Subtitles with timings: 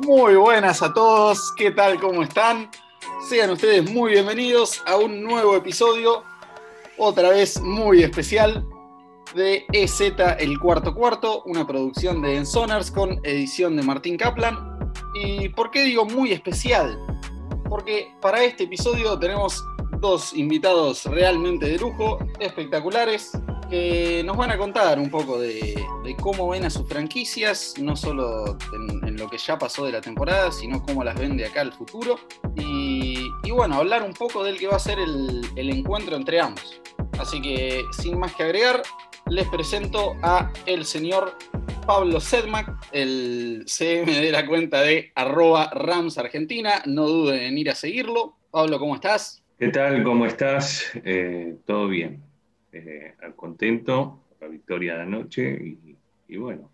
[0.00, 2.00] Muy buenas a todos, ¿qué tal?
[2.00, 2.70] ¿Cómo están?
[3.28, 6.24] Sean ustedes muy bienvenidos a un nuevo episodio,
[6.96, 8.66] otra vez muy especial,
[9.34, 10.00] de EZ
[10.38, 14.90] El Cuarto Cuarto, una producción de Ensonars con edición de Martín Kaplan.
[15.14, 16.98] ¿Y por qué digo muy especial?
[17.68, 19.62] Porque para este episodio tenemos
[19.98, 23.32] dos invitados realmente de lujo, espectaculares,
[23.70, 25.82] que nos van a contar un poco de,
[26.20, 28.58] cómo ven a sus franquicias, no solo
[29.06, 31.72] en, lo que ya pasó de la temporada, sino cómo las ven de acá al
[31.72, 32.18] futuro.
[32.56, 36.80] Y, bueno, hablar un poco del que va a ser el, encuentro entre ambos.
[37.18, 38.82] Así que, sin más que agregar,
[39.28, 41.36] les presento a el señor
[41.86, 46.82] Pablo Sedmac, el CM de la cuenta de arroba Rams Argentina.
[46.86, 48.36] No duden en ir a seguirlo.
[48.50, 49.44] Pablo, ¿cómo estás?
[49.58, 50.02] ¿Qué tal?
[50.02, 50.90] ¿Cómo estás?
[51.04, 52.22] Eh, todo bien.
[52.72, 55.76] Eh, contento, la victoria de anoche
[56.28, 56.70] y, bueno,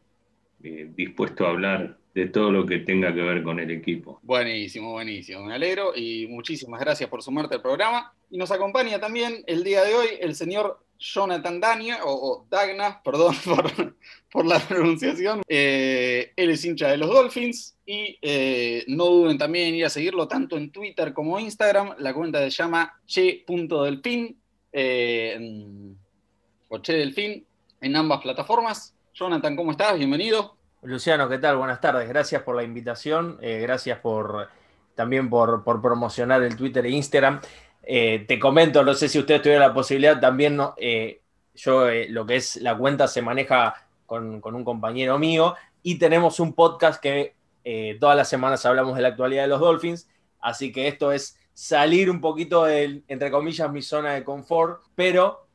[0.63, 4.21] eh, dispuesto a hablar de todo lo que tenga que ver con el equipo.
[4.23, 5.45] Buenísimo, buenísimo.
[5.45, 8.15] Me alegro y muchísimas gracias por sumarte al programa.
[8.31, 13.35] Y nos acompaña también el día de hoy el señor Jonathan Dania, o, Dagna, perdón
[14.33, 15.43] por, la pronunciación.
[15.47, 18.19] él es hincha de los Dolphins y
[18.89, 21.97] no duden también en ir a seguirlo tanto en Twitter como Instagram.
[21.99, 24.35] La cuenta se llama che.delfin
[24.73, 25.39] eh,
[26.69, 27.45] o Che Delfín
[27.79, 28.95] en ambas plataformas.
[29.13, 29.99] Jonathan, ¿cómo estás?
[29.99, 30.56] Bienvenido.
[30.87, 31.57] Luciano, ¿qué tal?
[31.57, 32.09] Buenas tardes.
[32.09, 33.39] Gracias por la invitación.
[33.41, 34.49] Eh, gracias por
[34.95, 37.41] también por, promocionar el Twitter e Instagram.
[37.83, 41.21] Eh, te comento, no sé si ustedes tuvieron la posibilidad, también eh,
[41.57, 46.53] yo lo que es la cuenta se maneja con, un compañero mío y tenemos un
[46.55, 47.35] podcast que
[47.99, 50.09] todas las semanas hablamos de la actualidad de los Dolphins,
[50.41, 55.49] así que esto es salir un poquito de, entre comillas, mi zona de confort, pero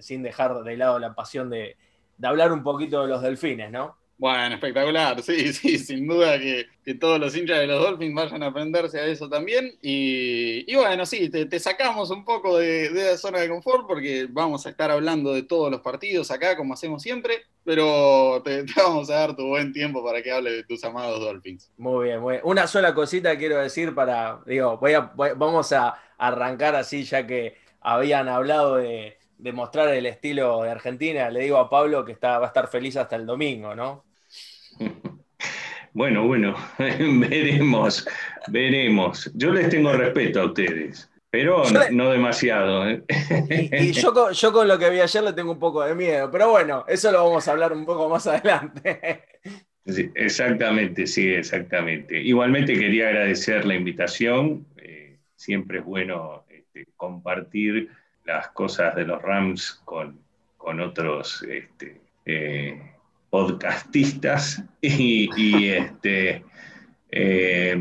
[0.00, 1.76] sin dejar de lado la pasión de,
[2.22, 3.96] hablar un poquito de los delfines, ¿no?
[4.16, 6.66] Bueno, espectacular, sí, sí, sin duda que,
[7.00, 9.72] todos los hinchas de los Dolphins vayan a aprenderse a eso también.
[9.82, 14.66] Y, bueno, sí, te, sacamos un poco de, de, la zona de confort porque vamos
[14.66, 19.14] a estar hablando de todos los partidos acá, como hacemos siempre, pero te, vamos a
[19.14, 21.72] dar tu buen tiempo para que hable de tus amados Dolphins.
[21.76, 22.42] Muy bien, muy bien.
[22.44, 27.56] Una sola cosita quiero decir para, digo, voy a, vamos a arrancar así ya que
[27.80, 32.38] habían hablado de de mostrar el estilo de Argentina, le digo a Pablo que está,
[32.38, 34.04] va a estar feliz hasta el domingo, ¿no?
[35.96, 38.04] Bueno, bueno, veremos,
[38.48, 39.30] veremos.
[39.32, 41.62] Yo les tengo respeto a ustedes, pero
[41.92, 42.90] no, demasiado.
[42.90, 43.04] ¿eh?
[43.78, 46.50] Y, yo, yo, con lo que vi ayer le tengo un poco de miedo, pero
[46.50, 49.22] bueno, eso lo vamos a hablar un poco más adelante.
[50.16, 52.20] exactamente, sí, exactamente.
[52.20, 54.66] Igualmente quería agradecer la invitación.
[54.78, 57.88] Eh, siempre es bueno este, compartir
[58.24, 60.22] las cosas de los Rams con,
[60.80, 62.80] otros este, eh,
[63.28, 66.42] podcastistas y, este,
[67.10, 67.76] eh,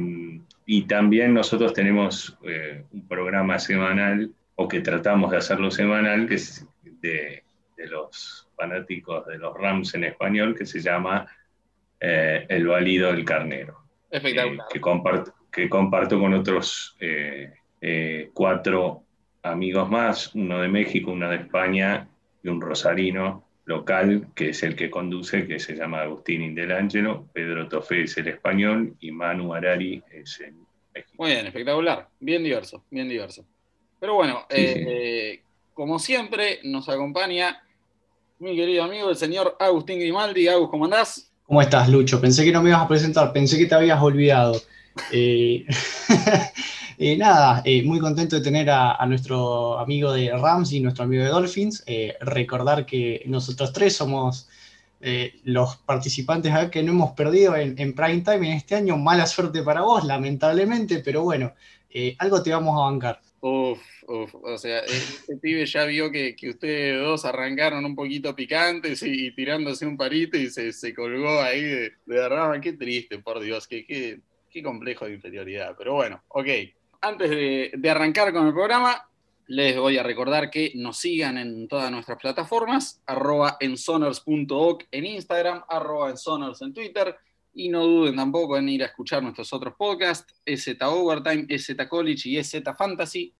[0.65, 6.35] y también nosotros tenemos eh, un programa semanal o que tratamos de hacerlo semanal que
[6.35, 7.41] es de,
[7.89, 11.27] los fanáticos de los Rams en español que se llama
[11.99, 13.77] El Valido del Carnero.
[14.09, 16.97] que, comparto, que comparto con otros
[18.33, 19.03] cuatro
[19.43, 22.07] amigos más, uno de México, uno de España
[22.41, 27.67] y un rosarino local, que es el que conduce, que se llama Agustín Indelangelo, Pedro
[27.67, 30.55] Tofé es el español y Manu Arari es el
[30.93, 31.15] México.
[31.17, 33.45] Muy bien, espectacular, bien diverso, bien diverso.
[33.99, 35.41] Pero bueno, eh, eh,
[35.73, 37.61] como siempre, nos acompaña
[38.39, 40.47] mi querido amigo, el señor Agustín Grimaldi.
[40.47, 41.31] Agus, ¿cómo andás?
[41.45, 42.19] ¿Cómo estás, Lucho?
[42.19, 44.61] Pensé que no me ibas a presentar, pensé que te habías olvidado.
[45.11, 45.65] Eh,
[46.97, 51.23] Eh, nada, eh, muy contento de tener a, nuestro amigo de Rams y nuestro amigo
[51.23, 51.83] de Dolphins.
[51.87, 54.49] Eh, recordar que nosotros tres somos
[55.43, 58.95] los participantes que no hemos perdido en, prime time en este año.
[58.95, 61.53] Mala suerte para vos, lamentablemente, pero bueno,
[62.19, 63.19] algo te vamos a bancar.
[63.41, 69.03] Uf, uf, o sea, este pibe ya vio que, ustedes dos arrancaron un poquito picantes
[69.03, 73.85] y, tirándose un parito y se, colgó ahí de, de Qué triste, por Dios, qué,
[73.85, 75.75] qué, qué complejo de inferioridad.
[75.77, 76.47] Pero bueno, ok
[77.03, 79.09] antes de, arrancar con el programa,
[79.47, 86.09] les voy a recordar que nos sigan en todas nuestras plataformas, arroba en Instagram, arroba
[86.09, 87.15] ensoners en Twitter,
[87.53, 92.29] y no duden tampoco en ir a escuchar nuestros otros podcasts, EZ Overtime, EZ College
[92.29, 93.33] y EZ Fantasy.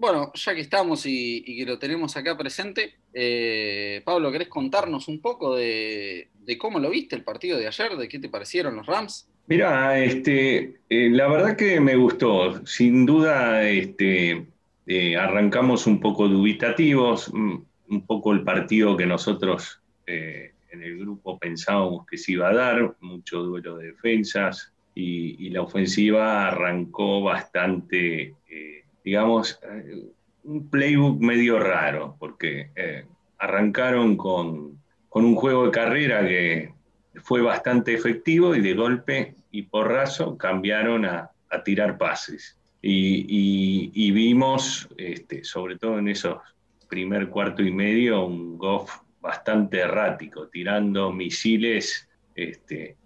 [0.00, 5.20] Bueno, ya que estamos y, que lo tenemos acá presente, eh, Pablo, ¿querés contarnos un
[5.20, 7.94] poco de, cómo lo viste el partido de ayer?
[7.98, 9.28] ¿De qué te parecieron los Rams?
[9.46, 12.64] Mira, este, eh, la verdad que me gustó.
[12.64, 14.46] Sin duda, este,
[14.86, 17.30] eh, arrancamos un poco dubitativos.
[17.34, 17.56] Mm,
[17.90, 22.96] un poco el partido que nosotros en el grupo pensábamos que se iba a dar,
[23.00, 28.34] mucho duelo de defensas y, la ofensiva arrancó bastante,
[29.04, 30.04] digamos, eh,
[30.44, 32.70] un playbook medio raro, porque
[33.38, 34.78] arrancaron con,
[35.10, 36.72] un juego de carrera que
[37.22, 41.30] fue bastante efectivo y de golpe y porrazo cambiaron a,
[41.64, 42.56] tirar pases.
[42.80, 46.38] Y, vimos, este, sobre todo en esos
[46.88, 52.96] primer cuarto y medio, un Goff bastante errático, tirando misiles este,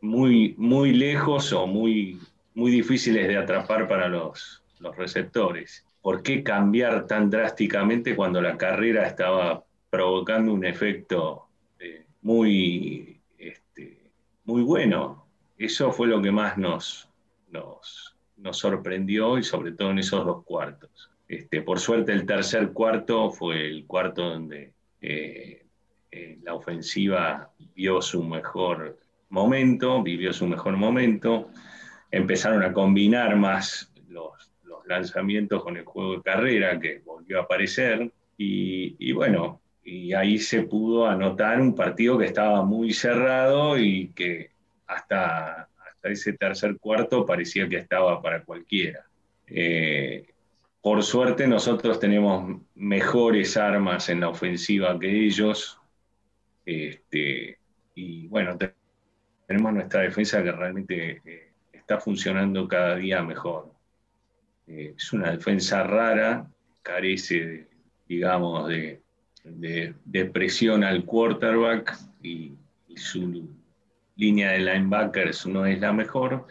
[0.00, 2.18] muy, muy lejos o muy,
[2.54, 5.84] muy difíciles de atrapar para los, los receptores.
[6.00, 14.10] ¿Por qué cambiar tan drásticamente cuando la carrera estaba provocando un efecto eh, muy, este,
[14.44, 15.26] muy bueno?
[15.58, 17.08] Eso fue lo que más nos,
[17.50, 21.10] nos, nos sorprendió y sobre todo en esos dos cuartos.
[21.28, 25.66] Este, por suerte el tercer cuarto fue el cuarto donde eh,
[26.12, 28.98] eh, la ofensiva vio su mejor
[29.28, 31.48] momento, vivió su mejor momento,
[32.10, 34.52] empezaron a combinar más los,
[34.86, 40.62] lanzamientos con el juego de carrera que volvió a aparecer y, bueno, y ahí se
[40.62, 44.50] pudo anotar un partido que estaba muy cerrado y que
[44.86, 49.06] hasta, hasta ese tercer cuarto parecía que estaba para cualquiera.
[49.46, 50.26] Eh,
[50.80, 55.80] por suerte nosotros tenemos mejores armas en la ofensiva que ellos.
[56.64, 57.58] Este,
[57.94, 58.56] y bueno,
[59.46, 63.75] tenemos nuestra defensa que realmente eh, está funcionando cada día mejor.
[64.66, 66.50] Eh, es una defensa rara,
[66.82, 67.68] carece,
[68.08, 69.00] digamos, de,
[70.32, 72.54] presión al quarterback y,
[72.96, 73.50] su
[74.16, 76.46] línea de linebackers no es la mejor,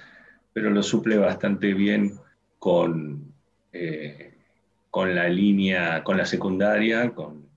[0.53, 2.13] pero lo suple bastante bien
[2.59, 3.33] con
[3.73, 4.35] eh,
[4.95, 7.49] con la línea, con la secundaria, con,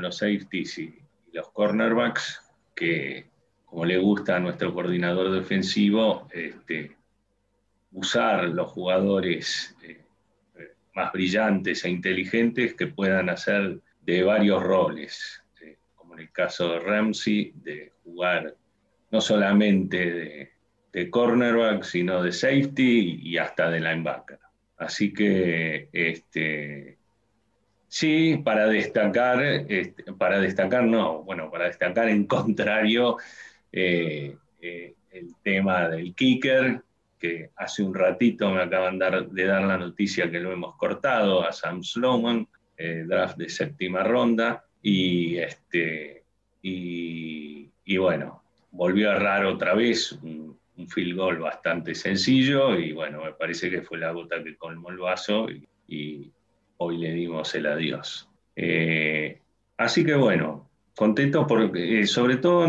[0.00, 0.94] los safeties y,
[1.32, 2.40] los cornerbacks,
[2.76, 3.28] que
[3.64, 6.96] como le gusta a nuestro coordinador defensivo, este,
[7.92, 10.04] usar los jugadores eh,
[10.94, 16.72] más brillantes e inteligentes que puedan hacer de varios roles, eh, como en el caso
[16.72, 18.54] de Ramsey, de jugar
[19.10, 20.50] no solamente
[20.92, 24.38] de, cornerback, sino de safety y hasta de linebacker.
[24.76, 26.98] Así que, este,
[27.88, 33.16] sí, para destacar, este, para destacar no, bueno, para destacar en contrario
[33.72, 36.82] eh, el tema del kicker,
[37.20, 41.52] que hace un ratito me acaban de dar la noticia que lo hemos cortado a
[41.52, 46.24] Sam Sloman, eh, draft de séptima ronda, y, este,
[46.62, 53.24] y, bueno, volvió a errar otra vez un, un field goal bastante sencillo y bueno,
[53.24, 55.48] me parece que fue la gota que colmó el vaso
[55.86, 56.30] y,
[56.82, 58.26] hoy le dimos el adiós.
[58.56, 59.38] Eh,
[59.76, 62.68] así que bueno, contento porque, eh, sobre todo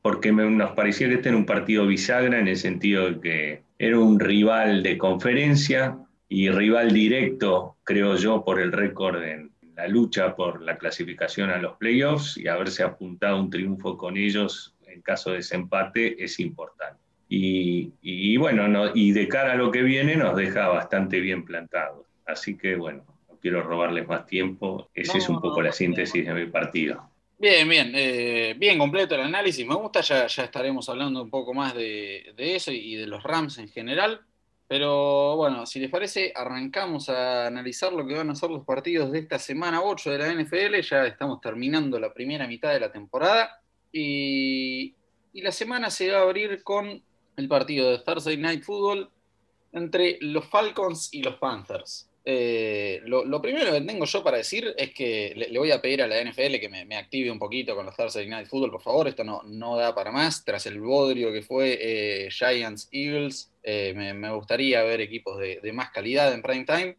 [0.00, 3.98] porque nos parecía que este era un partido bisagra en el sentido de que era
[3.98, 5.98] un rival de conferencia
[6.28, 11.58] y rival directo, creo yo, por el récord en la lucha por la clasificación a
[11.58, 17.00] los playoffs y haberse apuntado un triunfo con ellos en caso de desempate es importante.
[17.28, 22.06] Y, bueno, y de cara a lo que viene nos deja bastante bien plantados.
[22.24, 24.90] Así que bueno, no quiero robarles más tiempo.
[24.94, 27.10] Esa es un poco la síntesis de mi partido.
[27.42, 31.74] Bien, bien, eh, bien completo el análisis, me gusta, ya, estaremos hablando un poco más
[31.74, 34.20] de, eso y de los Rams en general,
[34.68, 39.10] pero bueno, si les parece, arrancamos a analizar lo que van a ser los partidos
[39.10, 42.92] de esta semana 8 de la NFL, ya estamos terminando la primera mitad de la
[42.92, 43.60] temporada.
[43.90, 44.94] Y
[45.34, 47.02] la semana se va a abrir con
[47.36, 49.10] el partido de Thursday Night Football
[49.72, 52.08] entre los Falcons y los Panthers.
[52.24, 56.06] Eh, lo, primero que tengo yo para decir es que le, voy a pedir a
[56.06, 59.24] la NFL que me, active un poquito con los Thursday Night Football, por favor, esto
[59.24, 60.44] no, no da para más.
[60.44, 65.72] Tras el bodrio que fue eh, Giants Eagles, eh, me, gustaría ver equipos de, de,
[65.72, 66.96] más calidad en prime time,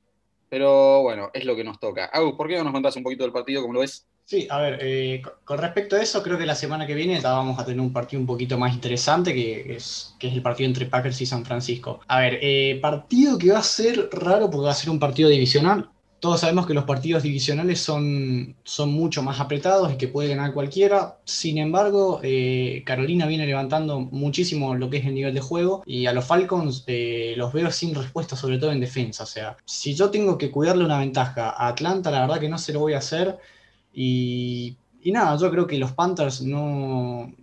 [0.49, 2.05] pero bueno, es lo que nos toca.
[2.05, 4.05] Agus, ¿por qué no nos contás un poquito del partido, como lo ves?
[4.25, 7.59] Sí, a ver, eh, con respecto a eso, creo que la semana que viene vamos
[7.59, 11.25] a tener un partido un poquito más interesante, que es, el partido entre Packers y
[11.25, 11.99] San Francisco.
[12.07, 15.29] A ver, eh, partido que va a ser raro porque va a ser un partido
[15.29, 15.89] divisional.
[16.21, 20.53] Todos sabemos que los partidos divisionales son, son mucho más apretados y que puede ganar
[20.53, 21.17] cualquiera.
[21.25, 26.05] Sin embargo, eh, Carolina viene levantando muchísimo lo que es el nivel de juego y
[26.05, 26.85] a los Falcons
[27.35, 29.23] los veo sin respuesta, sobre todo en defensa.
[29.23, 32.57] O sea, si yo tengo que cuidarle una ventaja a Atlanta, la verdad que no
[32.57, 33.37] se lo voy a hacer.
[33.93, 37.33] Y, nada, yo creo que los Panthers no,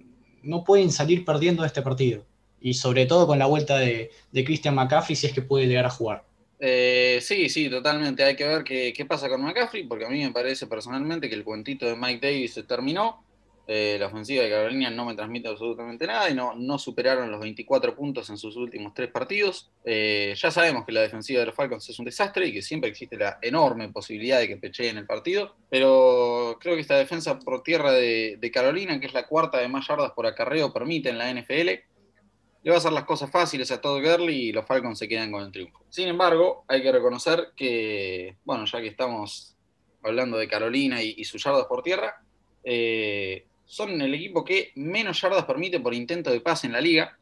[0.43, 2.25] no pueden salir perdiendo este partido.
[2.61, 5.91] Y sobre todo con la vuelta de, Christian McCaffrey, si es que puede llegar a
[5.91, 6.25] jugar.
[6.59, 8.23] Eh, sí, sí, totalmente.
[8.23, 11.35] Hay que ver qué, qué, pasa con McCaffrey, porque a mí me parece personalmente que
[11.35, 13.25] el cuentito de Mike Davis se terminó.
[13.73, 17.39] Eh, la ofensiva de Carolina no me transmite absolutamente nada y no, no superaron los
[17.39, 19.71] 24 puntos en sus últimos tres partidos.
[19.85, 22.91] Eh, ya sabemos que la defensiva de los Falcons es un desastre y que siempre
[22.91, 27.63] existe la enorme posibilidad de que pecheen el partido, pero creo que esta defensa por
[27.63, 31.33] tierra de, Carolina, que es la cuarta de más yardas por acarreo, permite en la
[31.33, 35.07] NFL, le va a hacer las cosas fáciles a Todd Gurley y los Falcons se
[35.07, 35.85] quedan con el triunfo.
[35.91, 39.57] Sin embargo, hay que reconocer que, bueno, ya que estamos
[40.03, 42.21] hablando de Carolina y, y sus yardas por tierra,
[42.65, 47.17] eh, son el equipo que menos yardas permite por intento de pase en la liga.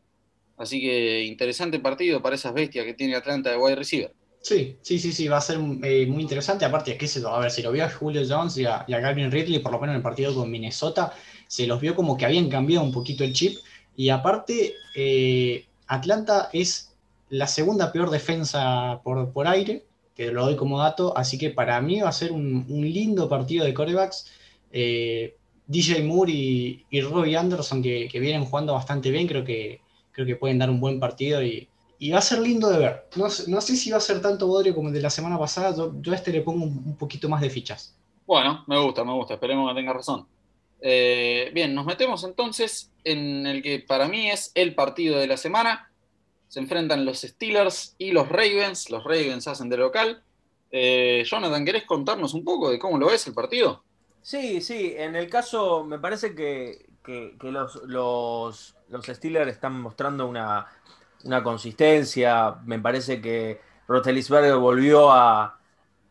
[0.56, 4.14] Así que interesante partido para esas bestias que tiene Atlanta de wide receiver.
[4.40, 6.64] Sí, sí, sí, sí, va a ser eh, muy interesante.
[6.64, 8.94] Aparte, qué sé yo, a ver, si lo vio a Julio Jones y a, y
[8.94, 11.12] a Calvin Ridley, por lo menos en el partido con Minnesota,
[11.46, 13.58] se los vio como que habían cambiado un poquito el chip.
[13.94, 16.94] Y aparte, eh, Atlanta es
[17.28, 19.84] la segunda peor defensa por, por, aire,
[20.16, 23.28] que lo doy como dato, así que para mí va a ser un, un lindo
[23.28, 24.32] partido de corebacks.
[24.72, 25.37] Eh,
[25.68, 30.36] DJ Moore y, y Robbie Anderson, que, vienen jugando bastante bien, creo que, creo que
[30.36, 31.68] pueden dar un buen partido y,
[32.10, 33.08] va a ser lindo de ver.
[33.16, 35.76] No, no, sé si va a ser tanto bodrio como el de la semana pasada,
[35.76, 37.94] yo, a este le pongo un, un, poquito más de fichas.
[38.26, 40.26] Bueno, me gusta, me gusta, esperemos que tenga razón.
[40.80, 45.36] Eh, bien, nos metemos entonces en el que para mí es el partido de la
[45.36, 45.90] semana.
[46.48, 48.90] Se enfrentan los Steelers y los Ravens.
[48.90, 50.22] Los Ravens hacen de local.
[50.70, 53.82] Eh, Jonathan, ¿querés contarnos un poco de cómo lo ves el partido?
[54.22, 59.80] Sí, sí, en el caso me parece que, que, que los, los, los, Steelers están
[59.80, 60.66] mostrando una,
[61.24, 65.58] una, consistencia, me parece que Rotelisberger volvió a,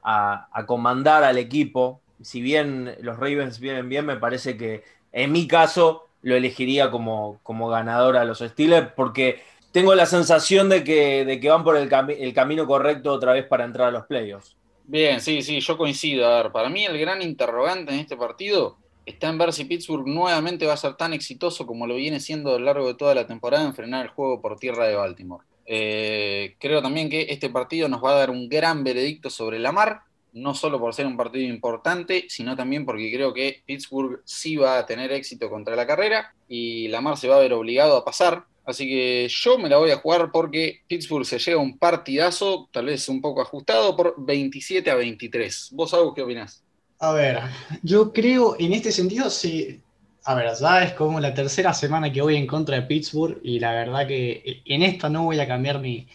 [0.03, 5.47] a, comandar al equipo, si bien los Ravens vienen bien, me parece que en mi
[5.47, 11.25] caso lo elegiría como, como ganador a los Steelers porque tengo la sensación de que,
[11.25, 14.05] de que van por el, cami el camino correcto otra vez para entrar a los
[14.05, 14.55] playoffs.
[14.87, 16.25] Bien, sí, sí, yo coincido.
[16.25, 20.07] A ver, para mí el gran interrogante en este partido está en ver si Pittsburgh
[20.07, 23.13] nuevamente va a ser tan exitoso como lo viene siendo a lo largo de toda
[23.13, 25.43] la temporada en frenar el juego por tierra de Baltimore.
[25.65, 29.73] Eh, creo también que este partido nos va a dar un gran veredicto sobre la
[29.73, 34.55] mar, no solo por ser un partido importante, sino también porque creo que Pittsburgh sí
[34.55, 38.05] va a tener éxito contra la carrera y Lamar se va a ver obligado a
[38.05, 38.45] pasar.
[38.67, 42.87] Así que yo me la voy a jugar porque Pittsburgh se lleva un partidazo, tal
[42.87, 45.69] vez un poco ajustado, por 27 a 23.
[45.71, 46.61] ¿Vos, Agus, qué opinás?
[46.99, 47.39] A ver,
[47.81, 49.81] yo creo en este sentido, sí.
[50.25, 53.61] A ver, ya es como la tercera semana que voy en contra de Pittsburgh y
[53.61, 56.05] la verdad que en esta no voy a cambiar mi,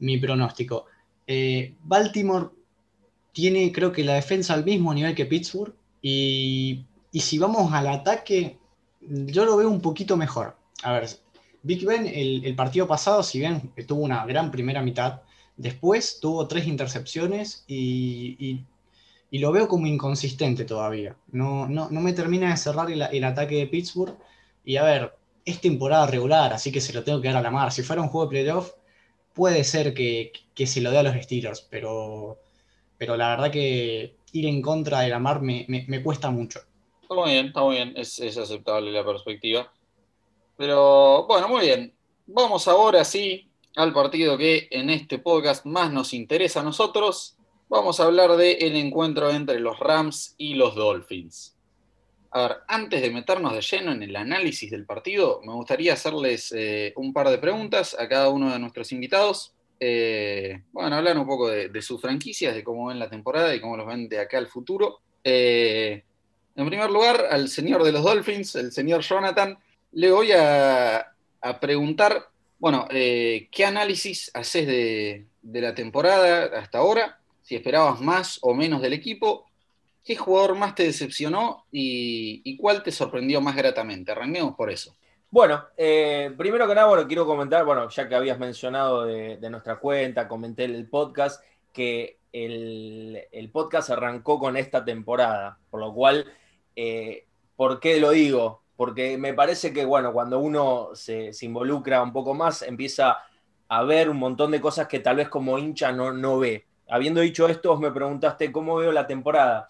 [0.00, 0.86] mi pronóstico.
[1.28, 2.48] Eh, Baltimore
[3.30, 7.86] tiene, creo que la defensa al mismo nivel que Pittsburgh y, y si vamos al
[7.86, 8.58] ataque,
[9.00, 10.56] yo lo veo un poquito mejor.
[10.82, 11.08] A ver,
[11.62, 15.22] Big Ben, el, partido pasado, si bien tuvo una gran primera mitad,
[15.56, 18.60] después tuvo tres intercepciones y,
[19.30, 21.16] lo veo como inconsistente todavía.
[21.30, 24.16] No, no, no me termina de cerrar el, ataque de Pittsburgh.
[24.64, 27.50] Y a ver, es temporada regular, así que se lo tengo que dar a la
[27.50, 27.72] mar.
[27.72, 28.72] Si fuera un juego de playoff,
[29.32, 30.32] puede ser que,
[30.66, 32.38] se lo dé a los Steelers, pero,
[32.98, 36.60] pero la verdad que ir en contra de la mar me, me, me cuesta mucho.
[37.02, 39.72] Está muy bien, está muy bien, es, es aceptable la perspectiva.
[40.62, 41.92] Pero bueno, muy bien.
[42.24, 47.36] Vamos ahora sí al partido que en este podcast más nos interesa a nosotros.
[47.68, 51.56] Vamos a hablar del encuentro entre los Rams y los Dolphins.
[52.30, 56.54] A ver, antes de meternos de lleno en el análisis del partido, me gustaría hacerles
[56.56, 59.54] eh, un par de preguntas a cada uno de nuestros invitados.
[59.80, 63.60] Eh, bueno, hablar un poco de, de, sus franquicias, de cómo ven la temporada y
[63.60, 65.00] cómo los ven de acá al futuro.
[65.24, 66.04] Eh,
[66.54, 69.58] en primer lugar, al señor de los Dolphins, el señor Jonathan
[69.92, 76.78] le voy a, a preguntar, bueno, eh, ¿qué análisis haces de, de, la temporada hasta
[76.78, 77.20] ahora?
[77.42, 79.46] Si esperabas más o menos del equipo,
[80.04, 84.12] ¿qué jugador más te decepcionó y, y cuál te sorprendió más gratamente?
[84.12, 84.96] Arranquemos por eso.
[85.32, 89.76] Bueno, eh, primero que nada, bueno, quiero comentar, bueno, ya que habías mencionado de, nuestra
[89.76, 96.30] cuenta, comenté el podcast, que el, el, podcast arrancó con esta temporada, por lo cual,
[96.76, 97.24] eh,
[97.56, 98.61] ¿por qué lo digo?
[98.76, 103.18] Porque me parece que, bueno, cuando uno se, involucra un poco más, empieza
[103.68, 106.66] a ver un montón de cosas que tal vez como hincha no, no ve.
[106.88, 109.66] Habiendo dicho esto, me preguntaste cómo veo la temporada.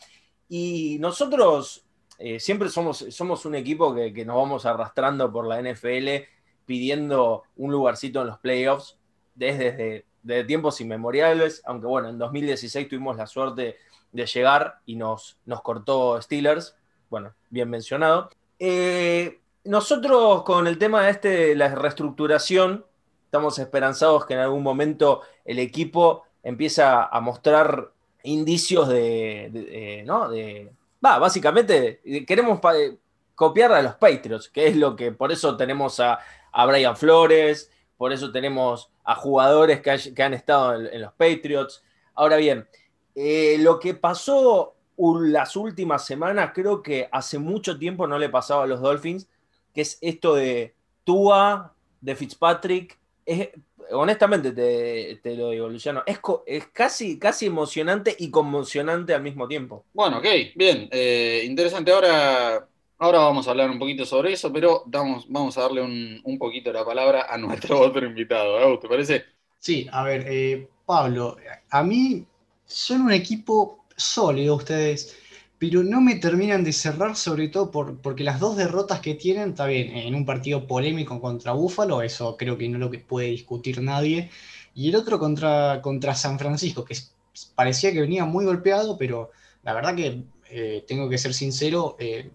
[0.48, 1.84] Y nosotros
[2.18, 6.24] eh, siempre somos, somos un equipo que, que, nos vamos arrastrando por la NFL
[6.64, 8.98] pidiendo un lugarcito en los playoffs
[9.34, 13.76] desde, desde, desde tiempos inmemoriales, aunque bueno, en 2016 tuvimos la suerte
[14.12, 16.76] de llegar y nos, nos cortó Steelers,
[17.10, 18.30] bueno, bien mencionado.
[18.64, 22.86] Eh, nosotros con el tema de este, la reestructuración,
[23.24, 27.90] estamos esperanzados que en algún momento el equipo empieza a mostrar
[28.22, 30.28] indicios de, ¿no?
[30.28, 32.60] De, básicamente queremos
[33.34, 36.20] copiar a los Patriots, que es lo que, por eso tenemos a,
[36.64, 41.82] Brian Flores, por eso tenemos a jugadores que, han estado en, los Patriots.
[42.14, 42.68] Ahora bien,
[43.16, 48.64] eh, lo que pasó las últimas semanas, creo que hace mucho tiempo no le pasaba
[48.64, 49.28] a los Dolphins,
[49.74, 53.50] que es esto de Tua, de Fitzpatrick, es,
[53.90, 59.84] honestamente te, lo digo, Luciano, es, es, casi, casi emocionante y conmocionante al mismo tiempo.
[59.92, 61.92] Bueno, ok, bien, eh, interesante.
[61.92, 62.66] Ahora,
[62.98, 66.72] ahora vamos a hablar un poquito sobre eso, pero vamos, vamos a darle un, poquito
[66.72, 68.78] la palabra a nuestro otro invitado.
[68.78, 69.24] ¿Te parece?
[69.58, 71.36] Sí, a ver, eh, Pablo,
[71.70, 72.26] a mí
[72.64, 75.16] son un equipo sólido ustedes
[75.62, 79.50] pero no me terminan de cerrar, sobre todo por, porque las dos derrotas que tienen,
[79.50, 83.28] está bien, en un partido polémico contra Búfalo, eso creo que no lo que puede
[83.28, 84.28] discutir nadie,
[84.74, 86.96] y el otro contra, contra San Francisco, que
[87.54, 89.30] parecía que venía muy golpeado, pero
[89.62, 92.28] la verdad que eh, tengo que ser sincero, eh,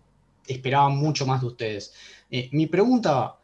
[0.47, 1.93] esperaba mucho más de ustedes.
[2.31, 3.35] Eh, mi pregunta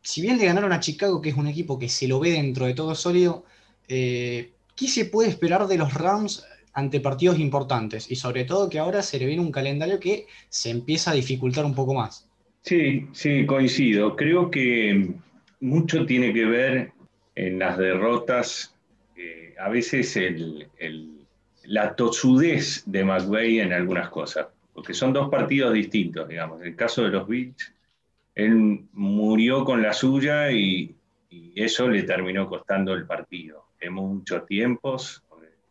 [0.00, 2.64] si bien le ganaron a Chicago, que es un equipo que se lo ve dentro
[2.64, 3.44] de todo sólido,
[3.86, 4.48] ¿qué
[4.88, 9.18] se puede esperar de los Rams ante partidos importantes y sobre todo que ahora se
[9.18, 12.28] le viene un calendario que se empieza a dificultar un poco más.
[12.62, 14.16] Sí, sí, coincido.
[14.16, 15.14] Creo que
[15.60, 16.92] mucho tiene que ver
[17.34, 18.74] en las derrotas,
[19.16, 20.18] eh, a veces
[21.64, 26.60] la tosudez de McVeigh en algunas cosas, porque son dos partidos distintos, digamos.
[26.60, 27.72] En el caso de los Bills,
[28.34, 30.94] él murió con la suya y,
[31.30, 33.66] y eso le terminó costando el partido.
[33.80, 35.23] Hemos muchos tiempos,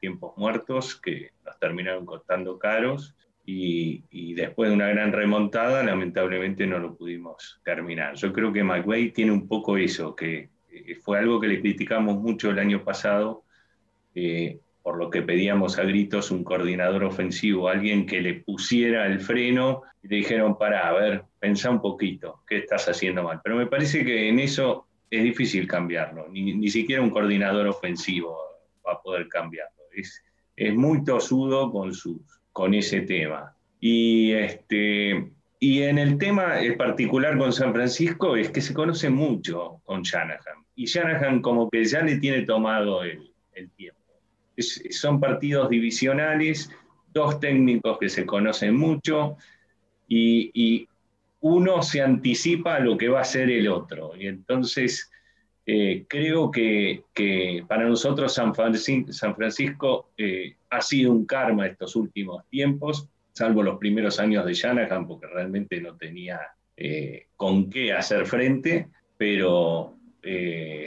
[0.03, 6.77] tiempos muertos que nos terminaron costando caros y, después de una gran remontada lamentablemente no
[6.77, 8.15] lo pudimos terminar.
[8.15, 12.17] Yo creo que McVeigh tiene un poco eso, que eh, fue algo que le criticamos
[12.17, 13.45] mucho el año pasado,
[14.13, 19.21] eh, por lo que pedíamos a gritos un coordinador ofensivo, alguien que le pusiera el
[19.21, 23.39] freno y le dijeron, para, a ver, pensá un poquito, ¿qué estás haciendo mal?
[23.41, 28.37] Pero me parece que en eso es difícil cambiarlo, ni, ni siquiera un coordinador ofensivo
[28.85, 30.23] va a poder cambiarlo es,
[30.75, 33.55] muy tosudo con, sus, con ese tema.
[33.79, 35.31] Y, este,
[35.63, 40.01] y en el tema en particular con San Francisco es que se conoce mucho con
[40.01, 40.65] Shanahan.
[40.75, 43.31] Y Shanahan como que ya le tiene tomado el,
[43.77, 44.01] tiempo.
[44.89, 46.69] son partidos divisionales,
[47.13, 49.37] dos técnicos que se conocen mucho
[50.09, 50.89] y,
[51.45, 54.17] uno se anticipa a lo que va a ser el otro.
[54.17, 55.11] Y entonces
[55.65, 57.03] eh, creo que,
[57.67, 64.19] para nosotros San Francisco, eh, ha sido un karma estos últimos tiempos, salvo los primeros
[64.19, 66.39] años de Shanahan, porque realmente no tenía
[66.75, 69.95] eh, con qué hacer frente, pero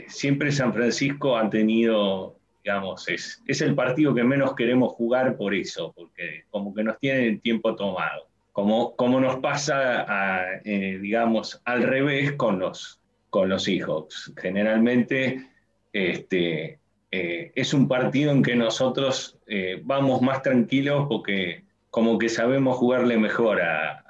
[0.08, 5.54] siempre San Francisco ha tenido, digamos, es, es el partido que menos queremos jugar por
[5.54, 8.28] eso, porque como que nos tienen el tiempo tomado.
[8.52, 12.98] Como, como nos pasa, digamos, al revés con los,
[13.30, 14.32] con los Seahawks.
[14.36, 15.50] Generalmente
[15.92, 16.78] este,
[17.10, 22.76] eh, es un partido en que nosotros eh, vamos más tranquilos porque como que sabemos
[22.76, 24.02] jugarle mejor a,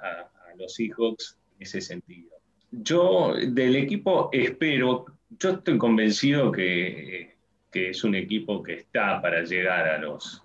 [0.59, 2.31] los Seahawks en ese sentido.
[2.71, 5.05] Yo del equipo espero,
[5.39, 7.37] yo estoy convencido que,
[7.73, 10.43] es un equipo que está para llegar a los,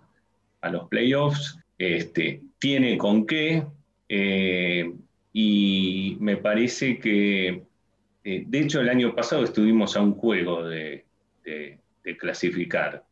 [0.59, 3.65] a los playoffs, este, tiene con qué,
[4.09, 4.93] eh,
[5.31, 7.63] y me parece que
[8.23, 11.05] eh, de hecho, el año pasado estuvimos a un juego de,
[12.19, 13.03] clasificar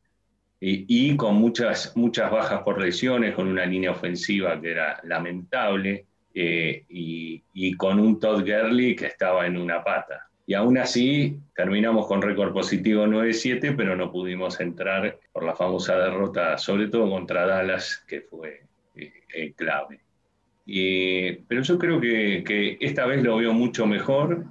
[0.59, 6.83] y, con muchas, muchas bajas por lesiones, con una línea ofensiva que era lamentable eh,
[6.89, 10.27] y, con un Todd Gurley que estaba en una pata.
[10.45, 15.97] Y aún así terminamos con récord positivo 9-7, pero no pudimos entrar por la famosa
[15.97, 18.63] derrota, sobre todo contra Dallas, que fue
[18.95, 20.01] eh, clave.
[21.47, 24.45] pero yo creo que, que, esta vez lo veo mucho mejor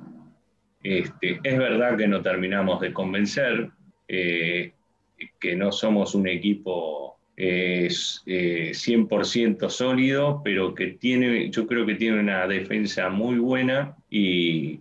[0.82, 3.70] este, es verdad que no terminamos de convencer,
[4.06, 4.72] eh,
[5.40, 12.20] que no somos un equipo 100% eh, sólido, pero que tiene, yo creo que tiene
[12.20, 14.80] una defensa muy buena y,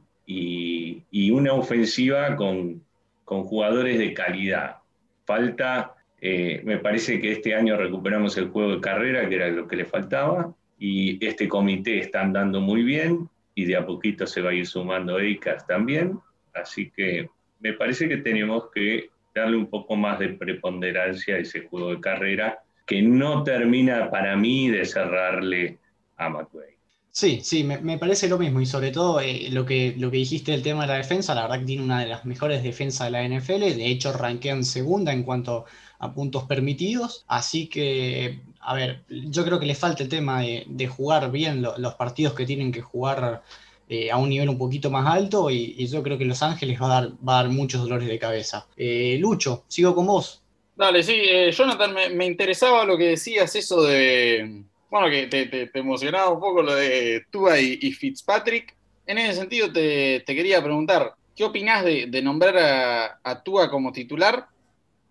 [1.31, 2.83] una ofensiva con,
[3.25, 4.77] jugadores de calidad.
[5.25, 9.67] Falta, eh, me parece que este año recuperamos el juego de carrera, que era lo
[9.67, 14.39] que le faltaba, y este comité está andando muy bien y de a poquito se
[14.39, 16.19] va a ir sumando EICAS también.
[16.53, 17.27] Así que
[17.59, 21.99] me parece que tenemos que darle un poco más de preponderancia a ese juego de
[21.99, 25.79] carrera que no termina para mí de cerrarle
[26.17, 26.77] a McVay.
[27.09, 30.51] Sí, sí, me, parece lo mismo y sobre todo eh, lo, que, lo que dijiste
[30.51, 33.11] del tema de la defensa, la verdad que tiene una de las mejores defensas de
[33.11, 35.65] la NFL, de hecho en segunda en cuanto a
[36.13, 37.25] puntos permitidos.
[37.27, 41.95] Así que, a ver, yo creo que le falta el tema de, jugar bien los
[41.95, 43.41] partidos que tienen que jugar
[43.89, 46.87] eh, a un nivel un poquito más alto y, yo creo que Los Ángeles va
[46.87, 48.67] a dar, va a dar muchos dolores de cabeza.
[48.75, 50.41] Eh, Lucho, sigo con vos.
[50.75, 56.29] Dale, sí, eh, Jonathan, me, interesaba lo que decías, eso de, bueno, que te, emocionaba
[56.29, 58.75] un poco lo de Tua y, Fitzpatrick.
[59.05, 64.47] En ese sentido te, quería preguntar, ¿qué opinás de, nombrar a, a, Tua como titular?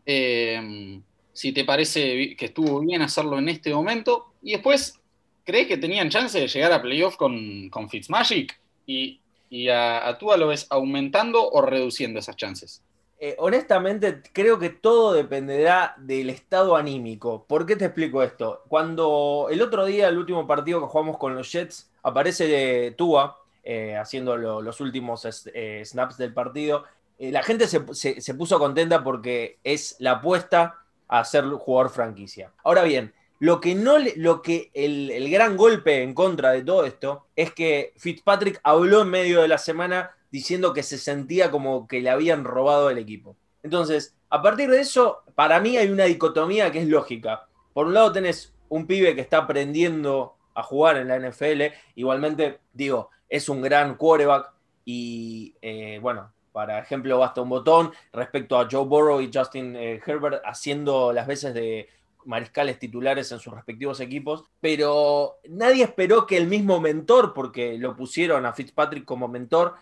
[0.07, 4.33] Si te parece que estuvo bien hacerlo en este momento.
[4.42, 5.01] Y después,
[5.45, 8.59] ¿crees que tenían chance de llegar a playoff con, con Fitzmagic?
[8.87, 12.83] y, a, Tua lo ves aumentando o reduciendo esas chances?
[13.19, 17.45] Eh, honestamente, creo que todo dependerá del estado anímico.
[17.49, 18.62] ¿Por qué te explico esto?
[18.69, 23.38] Cuando el otro día, el último partido que jugamos con los Jets, aparece Tua
[23.69, 26.85] eh, haciendo los últimos eh, snaps del partido,
[27.18, 32.52] la gente se, se, puso contenta porque es la apuesta a ser jugador franquicia.
[32.62, 37.26] Ahora bien, lo que, no, lo que el, gran golpe en contra de todo esto
[37.37, 42.00] es que Fitzpatrick habló en medio de la semana diciendo que se sentía como que
[42.00, 43.37] le habían robado el equipo.
[43.62, 47.46] Entonces, a partir de eso, para mí hay una dicotomía que es lógica.
[47.74, 52.61] Por un lado tenés un pibe que está aprendiendo a jugar en la NFL, igualmente,
[52.72, 54.52] digo, es un gran quarterback
[54.85, 60.01] y, eh, bueno, para ejemplo, basta un botón respecto a Joe Burrow y Justin eh,
[60.07, 61.87] Herbert haciendo las veces de
[62.25, 67.95] mariscales titulares en sus respectivos equipos, pero nadie esperó que el mismo mentor, porque lo
[67.95, 69.75] pusieron a Fitzpatrick como mentor,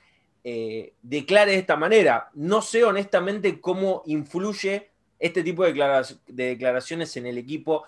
[0.42, 2.30] eh, declare de esta manera.
[2.34, 7.84] No sé honestamente cómo influye este tipo de, declaraciones en el equipo.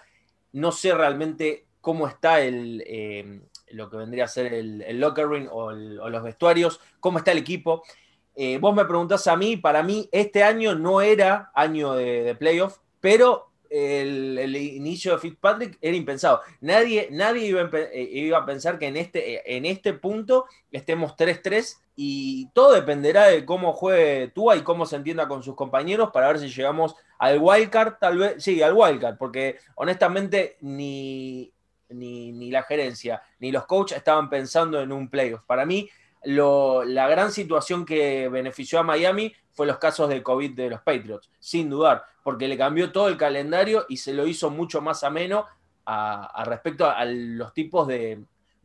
[0.53, 3.41] No sé realmente cómo está el, eh,
[3.73, 7.83] lo que vendría a ser el, locker room o, los vestuarios, cómo está el equipo.
[8.37, 12.35] Eh, vos me preguntás a mí, para mí este año no era año de, de
[12.35, 16.41] playoff, pero el, inicio de Fitzpatrick era impensado.
[16.61, 22.49] Nadie, nadie eh, iba, a, pensar que en este, en este punto estemos 3-3 y
[22.51, 26.39] todo dependerá de cómo juegue Tua y cómo se entienda con sus compañeros para ver
[26.39, 31.53] si llegamos al wildcard, tal vez, sí, al wildcard, porque honestamente ni,
[31.89, 35.43] ni, la gerencia ni los coaches estaban pensando en un playoff.
[35.47, 35.89] Para mí,
[36.27, 41.31] la gran situación que benefició a Miami fue los casos de COVID de los Patriots,
[41.39, 45.47] sin dudar, porque le cambió todo el calendario y se lo hizo mucho más ameno
[45.87, 48.19] a, respecto a, los tipos de,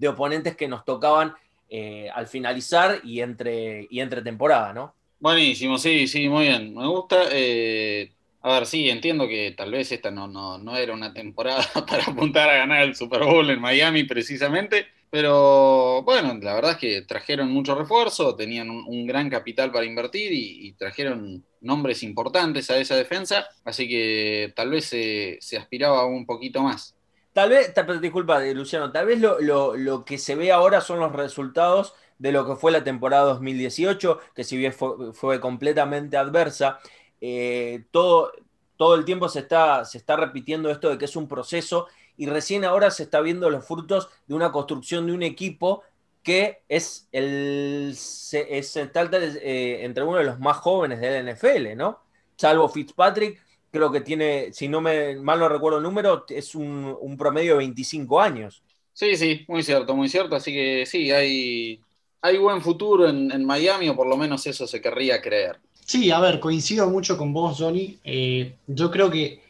[0.08, 1.34] oponentes que nos tocaban
[1.70, 4.96] eh, al finalizar y entre, y entre temporada, ¿no?
[5.20, 6.74] Buenísimo, sí, sí, muy bien.
[6.74, 7.26] Me gusta.
[7.32, 11.64] Eh, a ver, sí, entiendo que tal vez esta no, no, no era una temporada
[11.88, 14.88] para apuntar a ganar el Super Bowl en Miami precisamente.
[15.12, 20.32] Pero bueno, la verdad es que trajeron mucho refuerzo, tenían un, gran capital para invertir
[20.32, 26.64] y, trajeron nombres importantes a esa defensa, así que tal vez se, aspiraba un poquito
[26.64, 26.96] más.
[27.34, 31.94] Tal vez, disculpa, eh, Luciano, tal vez lo, que se ve ahora son los resultados
[32.18, 36.80] de lo que fue la temporada 2018, que si bien fue, completamente adversa,
[37.20, 38.32] eh, todo,
[38.78, 42.28] todo el tiempo se está, se está repitiendo esto de que es un proceso y
[42.28, 45.84] recién ahora se está viendo los frutos de una construcción de un equipo
[46.24, 52.00] que es el es, eh, entre uno de los más jóvenes del NFL, ¿no?
[52.38, 57.16] Salvo Fitzpatrick, creo que tiene, si no me mal no recuerdo el número, es un,
[57.18, 58.62] promedio de 25 años.
[58.94, 60.36] Sí, sí, muy cierto, muy cierto.
[60.36, 61.82] Así que sí, hay,
[62.22, 65.60] hay buen futuro en, Miami, o por lo menos eso se querría creer.
[65.86, 67.98] Sí, a ver, coincido mucho con vos, Johnny.
[68.04, 69.42] Eh, yo creo que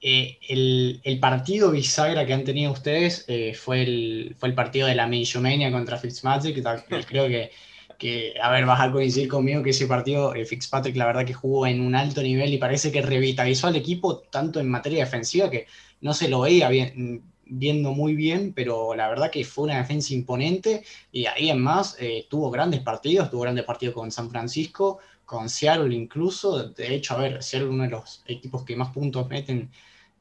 [0.00, 4.94] eh, el, partido bisagra que han tenido ustedes eh, fue, el, fue el partido de
[4.94, 6.62] la Mania contra Fitzmagic.
[7.08, 7.50] Creo que,
[7.98, 11.32] que, a ver, vas a coincidir conmigo que ese partido, eh, Fitzpatrick, la verdad que
[11.34, 15.50] jugó en un alto nivel y parece que revitalizó al equipo tanto en materia defensiva
[15.50, 15.66] que
[16.00, 20.12] no se lo veía bien, viendo muy bien, pero la verdad que fue una defensa
[20.12, 21.96] imponente y ahí en más
[22.28, 26.70] tuvo grandes partidos, tuvo grandes partidos con San Francisco, con Seattle incluso.
[26.70, 29.70] De hecho, a ver, Seattle uno de los equipos que más puntos meten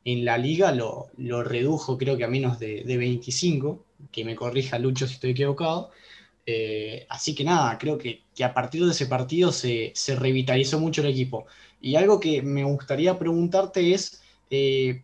[0.05, 1.09] en la liga, lo,
[1.43, 5.91] redujo creo que a menos de, 25, que me corrija Lucho si estoy equivocado.
[6.45, 11.07] Eh, así que nada, creo que, a partir de ese partido se, revitalizó mucho el
[11.09, 11.45] equipo.
[11.81, 15.03] Y algo que me gustaría preguntarte es, eh,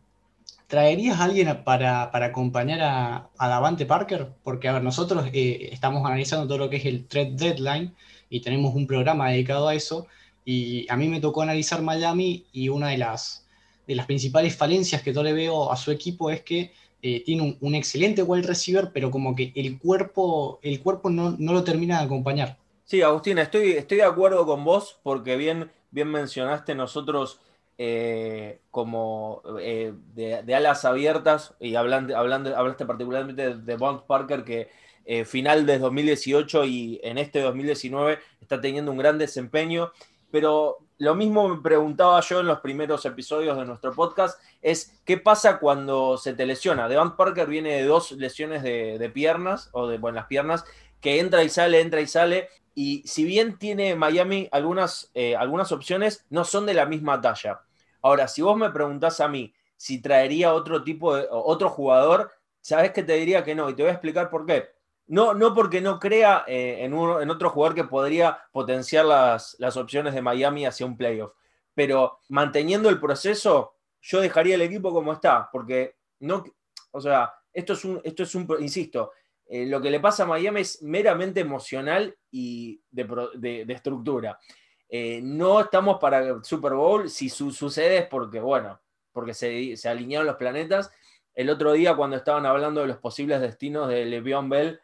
[0.68, 4.30] ¿traerías a alguien para, acompañar a, a, Davante Parker?
[4.44, 7.96] Porque, a ver, nosotros eh, estamos analizando todo lo que es el trade deadline
[8.32, 10.08] y tenemos un programa dedicado a eso.
[10.44, 13.46] Y a mí me tocó analizar Miami y una de las,
[13.86, 16.72] de las principales falencias que yo le veo a su equipo es que
[17.04, 21.64] eh, tiene un, excelente wide receiver, pero como que el cuerpo, el cuerpo no, lo
[21.64, 22.58] termina de acompañar.
[22.86, 27.40] Sí, Agustín, estoy, estoy de acuerdo con vos porque bien, bien mencionaste nosotros
[27.78, 34.70] eh, como eh, de, alas abiertas, y hablando, hablando, hablaste particularmente de, Bond Parker, que
[35.06, 39.92] eh, final de 2018 y en este 2019 está teniendo un gran desempeño,
[40.32, 45.18] pero lo mismo me preguntaba yo en los primeros episodios de nuestro podcast, es qué
[45.18, 46.88] pasa cuando se te lesiona.
[46.88, 50.64] Devant Parker viene de dos lesiones de, piernas, o de las piernas,
[51.00, 55.72] que entra y sale, entra y sale, y si bien tiene Miami algunas, eh, algunas
[55.72, 57.62] opciones, no son de la misma talla.
[58.02, 62.92] Ahora, si vos me preguntás a mí si traería otro tipo de, otro jugador, sabes
[62.92, 64.70] que te diría que no, y te voy a explicar por qué.
[65.08, 70.22] No, no porque no crea eh, en, otro jugador que podría potenciar las, opciones de
[70.22, 71.34] Miami hacia un playoff.
[71.74, 76.44] Pero manteniendo el proceso, yo dejaría el equipo como está, porque no,
[76.92, 79.12] o sea, esto es un, esto es un, insisto,
[79.46, 84.40] eh, lo que le pasa a Miami es meramente emocional y de, estructura.
[84.88, 88.80] Eh, no estamos para el Super Bowl, si sucede es porque, bueno,
[89.12, 90.92] porque se, se, alinearon los planetas.
[91.34, 94.80] El otro día cuando estaban hablando de los posibles destinos de Le'Veon Bell,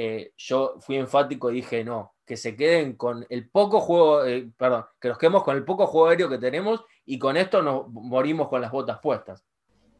[0.00, 4.48] eh, yo fui enfático y dije, no, que se queden con el poco juego, eh,
[4.56, 7.88] perdón, que nos quedemos con el poco juego aéreo que tenemos y con esto nos
[7.88, 9.44] morimos con las botas puestas.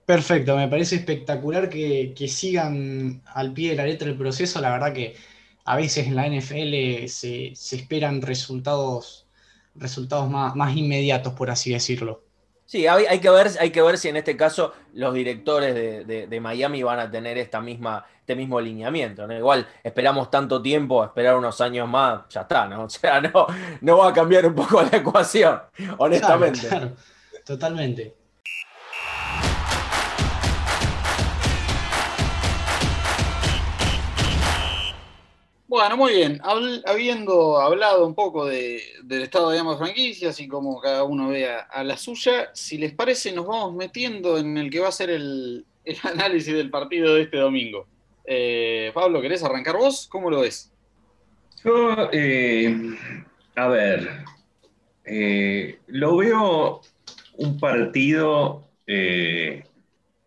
[0.06, 4.60] Perfecto, me parece espectacular que, sigan al pie de la letra el proceso.
[4.60, 5.16] La verdad que
[5.64, 9.26] a veces en la NFL se, esperan resultados,
[9.74, 12.22] resultados más, más inmediatos, por así decirlo.
[12.68, 16.82] Sí, hay, que ver, hay que ver si en este caso los directores de, Miami
[16.82, 19.26] van a tener esta misma, este mismo alineamiento.
[19.26, 19.34] ¿no?
[19.34, 22.82] Igual esperamos tanto tiempo, esperar unos años más, ya está, ¿no?
[22.84, 23.46] O sea, no,
[23.80, 25.62] no va a cambiar un poco la ecuación,
[25.96, 26.68] honestamente.
[26.68, 26.92] claro,
[27.42, 28.14] totalmente.
[35.68, 36.40] Bueno, muy bien.
[36.86, 38.80] habiendo hablado un poco del
[39.22, 43.32] estado de ambas franquicias y cómo cada uno ve a, la suya, si les parece,
[43.32, 45.66] nos vamos metiendo en el que va a ser el,
[46.04, 47.86] análisis del partido de este domingo.
[48.24, 50.08] Eh, Pablo, ¿querés arrancar vos?
[50.10, 50.72] ¿Cómo lo ves?
[51.62, 52.74] Yo, eh,
[53.54, 54.24] a ver,
[55.04, 56.80] eh, lo veo
[57.36, 58.64] un partido,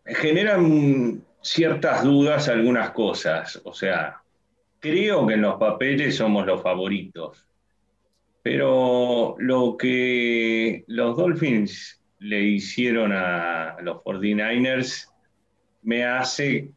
[0.06, 4.21] generan ciertas dudas algunas cosas, o sea,
[4.82, 7.48] creo que en los papeles somos los favoritos.
[8.44, 15.08] Pero lo que los Dolphins le hicieron a los 49ers
[15.84, 16.70] me hace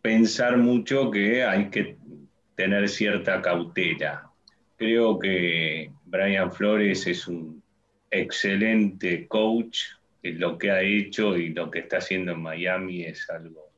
[0.00, 1.96] pensar mucho que hay que
[2.54, 4.30] tener cierta cautela.
[4.76, 7.62] Creo que Brian Flores es un
[8.10, 9.80] excelente coach,
[10.22, 13.68] lo que ha hecho y lo que está haciendo en Miami es algo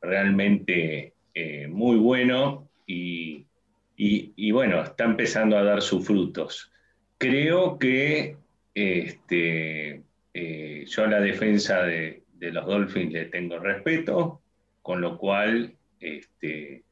[0.00, 6.72] realmente eh, muy bueno y, bueno, está empezando a dar sus frutos.
[7.18, 8.36] Creo que
[8.74, 14.42] este, eh, yo a la defensa de, los Dolphins le tengo respeto,
[14.82, 16.82] con lo cual este,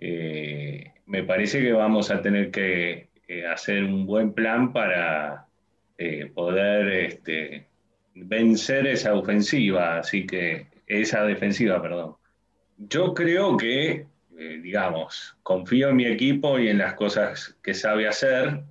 [0.00, 5.46] eh, me parece que vamos a tener que eh, hacer un buen plan para
[6.34, 7.66] poder este,
[8.14, 12.16] vencer esa ofensiva, así que esa defensiva, perdón.
[12.76, 18.08] Yo creo que eh, digamos, confío en mi equipo y en las cosas que sabe
[18.08, 18.64] hacer.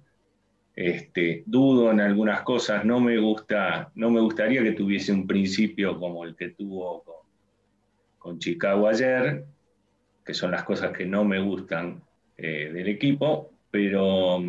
[0.75, 5.99] Este, dudo en algunas cosas, no me gusta, no me gustaría que tuviese un principio
[5.99, 7.03] como el que tuvo
[8.17, 9.45] con, Chicago ayer,
[10.25, 12.01] que son las cosas que no me gustan
[12.37, 14.41] eh, del equipo, pero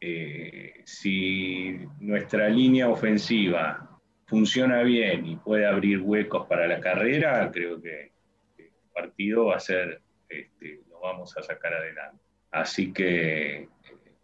[0.00, 7.80] eh, si nuestra línea ofensiva funciona bien y puede abrir huecos para la carrera, creo
[7.80, 8.12] que
[8.58, 12.22] el partido va a ser este, lo vamos a sacar adelante.
[12.50, 13.68] Así que,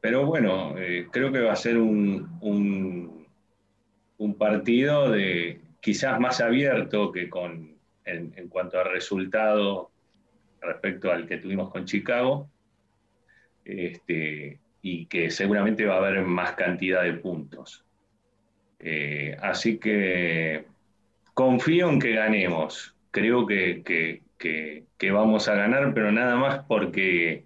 [0.00, 3.24] pero bueno, eh, creo que va a ser un, un,
[4.38, 9.90] partido de quizás más abierto que con, en, cuanto a resultado
[10.60, 12.48] respecto al que tuvimos con Chicago.
[13.64, 17.86] Este, y que seguramente va a haber más cantidad de puntos.
[18.78, 20.66] Eh, así que
[21.32, 22.94] confío en que ganemos.
[23.10, 24.20] Creo que,
[25.10, 27.44] vamos a ganar, pero nada más porque,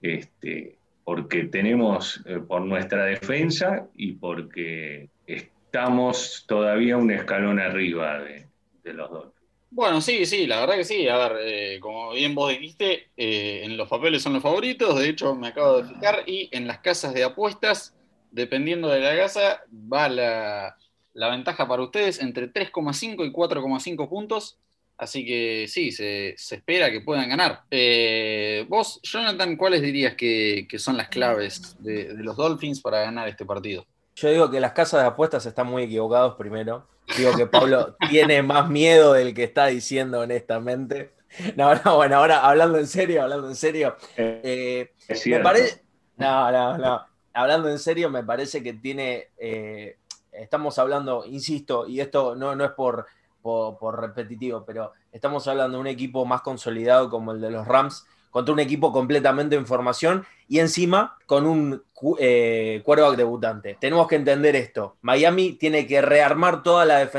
[0.00, 8.46] este, porque tenemos eh, por nuestra defensa y porque estamos todavía un escalón arriba de,
[8.92, 9.26] los dos.
[9.70, 11.08] Bueno, sí, sí, la verdad que sí.
[11.08, 15.08] A ver, eh, como bien vos dijiste, eh, en los papeles son los favoritos, de
[15.08, 17.94] hecho me acabo de fijar, y en las casas de apuestas,
[18.30, 24.58] dependiendo de la casa, va la ventaja para ustedes entre 3,5 y 4,5 puntos.
[25.02, 27.62] Así que sí, se, espera que puedan ganar.
[27.72, 33.44] Eh, vos, Jonathan, ¿cuáles dirías que, son las claves de, los Dolphins para ganar este
[33.44, 33.84] partido?
[34.14, 36.86] Yo digo que las casas de apuestas están muy equivocados primero.
[37.18, 41.14] Digo que Pablo tiene más miedo del que está diciendo honestamente.
[41.56, 43.96] No, no, bueno, ahora hablando en serio, hablando en serio.
[44.16, 44.92] Eh,
[45.26, 45.82] me parece.
[46.16, 47.04] No, no, no.
[47.32, 49.30] Hablando en serio, me parece que tiene.
[49.36, 49.96] Eh,
[50.30, 53.06] estamos hablando, insisto, y esto no, no es por,
[53.42, 58.06] por, repetitivo, pero estamos hablando de un equipo más consolidado como el de los Rams,
[58.30, 61.82] contra un equipo completamente en formación y encima con un
[62.18, 62.82] eh,
[63.16, 63.76] debutante.
[63.78, 64.96] Tenemos que entender esto.
[65.02, 67.10] Miami tiene que rearmar toda la,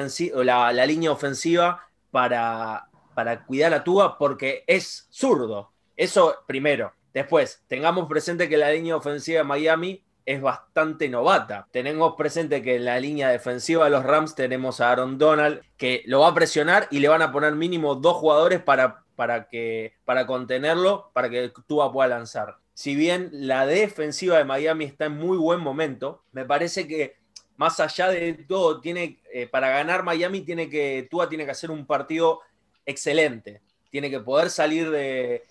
[0.43, 5.71] la, la línea ofensiva para, para cuidar a Tua porque es zurdo.
[5.95, 6.93] Eso primero.
[7.13, 11.67] Después, tengamos presente que la línea ofensiva de Miami es bastante novata.
[11.71, 16.03] Tenemos presente que en la línea defensiva de los Rams tenemos a Aaron Donald que
[16.05, 19.95] lo va a presionar y le van a poner mínimo dos jugadores para, para, que,
[20.05, 22.57] para contenerlo, para que Tua pueda lanzar.
[22.73, 27.17] Si bien la defensiva de Miami está en muy buen momento, me parece que
[27.57, 31.69] más allá de todo, tiene, eh, para ganar Miami tiene que, Tua tiene que hacer
[31.69, 32.39] un partido
[32.85, 33.61] excelente.
[33.91, 35.43] Tiene que poder salir de,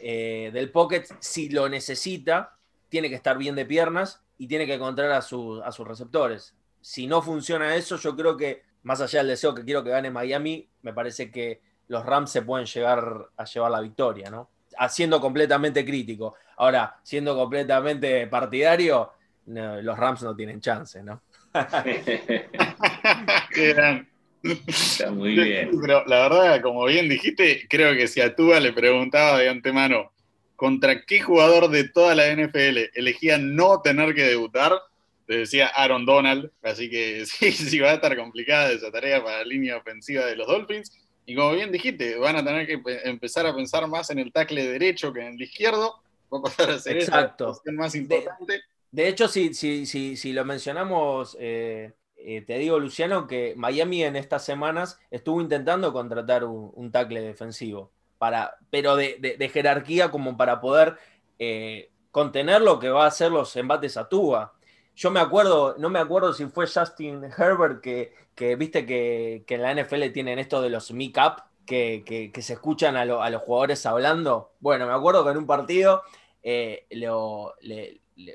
[0.00, 2.56] eh, del pocket si lo necesita
[2.90, 6.54] tiene que estar bien de piernas y tiene que encontrar a, a sus receptores.
[6.82, 10.10] Si no funciona eso, yo creo que, más allá del deseo que quiero que gane
[10.10, 14.50] Miami, me parece que los Rams se pueden llegar a llevar la victoria, ¿no?
[14.78, 16.34] Haciendo completamente crítico.
[16.56, 19.12] Ahora, siendo completamente partidario,
[19.46, 21.22] los Rams no tienen chance, ¿no?
[24.42, 25.70] Está muy bien.
[25.80, 30.12] Pero la verdad, como bien dijiste, creo que si a Tuba le preguntaba de antemano,
[30.60, 34.78] contra qué jugador de toda la NFL elegía no tener que debutar,
[35.26, 36.50] te decía Aaron Donald.
[36.62, 40.36] Así que sí, sí va a estar complicada esa tarea para la línea ofensiva de
[40.36, 40.92] los Dolphins.
[41.24, 44.68] Y como bien dijiste, van a tener que empezar a pensar más en el tackle
[44.68, 45.94] derecho que en el izquierdo.
[46.30, 47.58] Va a pasar a ser Exacto.
[47.72, 48.60] más importante.
[48.90, 54.04] De, hecho, si, si, si, si, lo mencionamos, eh, eh, te digo, Luciano, que Miami
[54.04, 60.36] en estas semanas estuvo intentando contratar un, un tackle defensivo para, pero de, jerarquía como
[60.36, 60.98] para poder
[61.38, 64.52] eh, contener lo que va a hacer los embates a Tuba.
[64.94, 69.74] Yo me acuerdo, no me acuerdo si fue Justin Herbert que, viste que, en la
[69.74, 74.52] NFL tienen esto de los mic-up, que, se escuchan a, los jugadores hablando.
[74.60, 76.02] Bueno, me acuerdo que en un partido
[76.42, 77.54] eh, lo,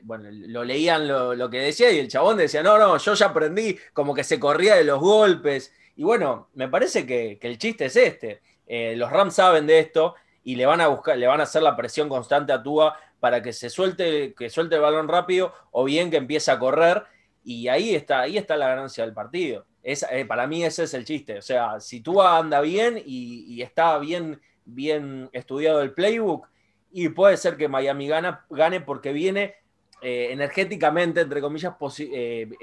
[0.01, 3.77] bueno, lo leían lo, que decía y el chabón decía, no, no, yo ya aprendí
[3.93, 5.71] como que se corría de los golpes.
[5.95, 10.15] Y bueno, me parece que el chiste es este eh, los Rams saben de esto
[10.43, 13.41] y le van a buscar, le van a hacer la presión constante a Tua para
[13.41, 17.03] que se suelte, que suelte el balón rápido o bien que empiece a correr.
[17.43, 19.65] Y ahí está, ahí está la ganancia del partido.
[19.83, 21.37] Eh, para mí ese es el chiste.
[21.37, 26.47] O sea, si Tua anda bien y, está bien, bien estudiado el playbook,
[26.91, 29.55] y puede ser que Miami gane porque viene
[30.01, 31.73] eh, energéticamente, entre comillas,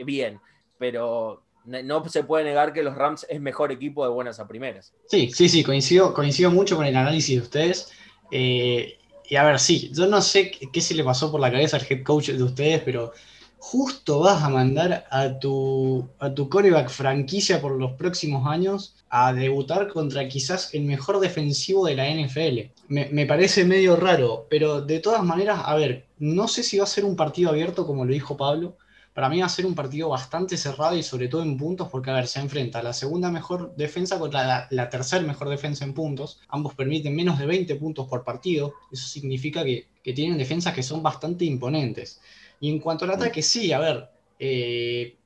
[0.04, 0.40] bien.
[0.78, 4.92] Pero no se puede negar que los Rams es mejor equipo de buenas a primeras.
[5.06, 7.92] Sí, sí, sí, coincido, coincido mucho con el análisis de ustedes.
[8.30, 8.98] Eh,
[9.28, 11.86] y a ver, sí, yo no sé qué, se le pasó por la cabeza al
[11.88, 13.12] head coach de ustedes, pero
[13.58, 19.32] justo vas a mandar a tu, a tu coreback franquicia por los próximos años a
[19.32, 22.72] debutar contra quizás el mejor defensivo de la NFL.
[22.88, 26.84] Me, me, parece medio raro, pero de todas maneras, a ver, no sé si va
[26.84, 28.76] a ser un partido abierto como lo dijo Pablo,
[29.14, 32.10] para mí va a ser un partido bastante cerrado y sobre todo en puntos, porque
[32.10, 36.40] a ver, se enfrenta la segunda mejor defensa contra la, tercera mejor defensa en puntos.
[36.48, 38.74] Ambos permiten menos de 20 puntos por partido.
[38.90, 42.20] Eso significa que, tienen defensas que son bastante imponentes.
[42.58, 45.16] Y en cuanto al ataque, sí, a ver, eh,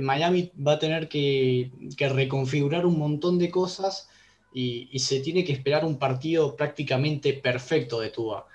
[0.00, 4.08] Miami va a tener que, reconfigurar un montón de cosas
[4.54, 8.46] y, y, se tiene que esperar un partido prácticamente perfecto de Tua.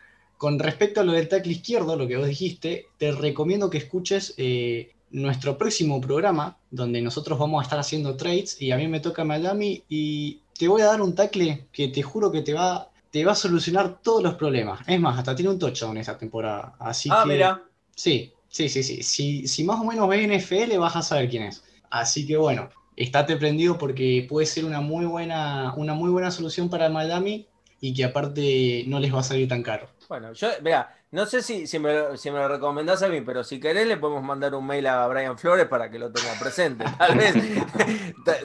[0.41, 4.33] Con respecto a lo del tackle izquierdo, lo que vos dijiste, te recomiendo que escuches
[4.37, 8.99] eh, nuestro próximo programa, donde nosotros vamos a estar haciendo trades y a mí me
[8.99, 12.89] toca Miami y te voy a dar un tackle que te juro que te va,
[13.11, 14.79] te va a solucionar todos los problemas.
[14.87, 16.73] Es más, hasta tiene un touchdown esta temporada.
[16.79, 17.63] Así ah, que, mira.
[17.95, 19.03] Sí, sí, sí, sí.
[19.03, 21.63] Si, si más o menos ves NFL vas a saber quién es.
[21.91, 26.67] Así que bueno, estate prendido porque puede ser una muy buena, una muy buena solución
[26.67, 27.45] para Miami
[27.79, 29.90] y que aparte no les va a salir tan caro.
[30.11, 33.45] Bueno, yo, vea, no sé si, si, me, si me lo recomendás a mí, pero
[33.45, 36.83] si querés le podemos mandar un mail a Brian Flores para que lo tenga presente.
[36.99, 37.33] Tal vez,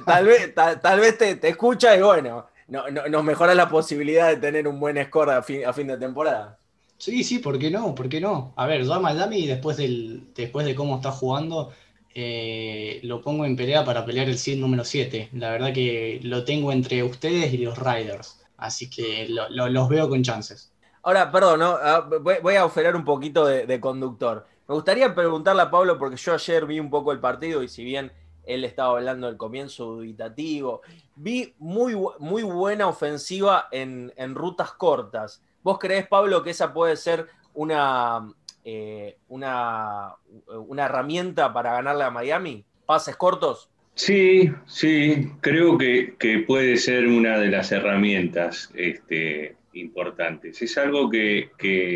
[0.06, 4.68] tal, vez, tal, vez te, escucha y bueno, no, nos mejora la posibilidad de tener
[4.68, 6.56] un buen score a fin, a fin de temporada.
[6.98, 7.96] Sí, sí, ¿por qué no?
[7.96, 8.54] ¿Por qué no?
[8.54, 11.72] A ver, yo a Miami después, del, después de cómo está jugando,
[12.14, 15.30] eh, lo pongo en pelea para pelear el 100 número 7.
[15.32, 18.40] La verdad que lo tengo entre ustedes y los Riders.
[18.56, 20.70] Así que los veo con chances.
[21.06, 22.04] Ahora, perdón, ah,
[22.42, 24.44] voy, a oferar un poquito de, conductor.
[24.66, 27.84] Me gustaría preguntarle a Pablo, porque yo ayer vi un poco el partido y si
[27.84, 28.10] bien
[28.44, 30.82] él estaba hablando del comienzo dubitativo,
[31.14, 35.44] vi muy, muy buena ofensiva en, rutas cortas.
[35.62, 38.28] ¿Vos creés, Pablo, que esa puede ser una,
[38.64, 40.16] eh, una,
[40.48, 42.64] una herramienta para ganarle a Miami?
[42.84, 43.70] ¿Pases cortos?
[43.94, 50.60] Sí, sí, creo que, puede ser una de las herramientas este, importantes.
[50.62, 51.50] Es algo que,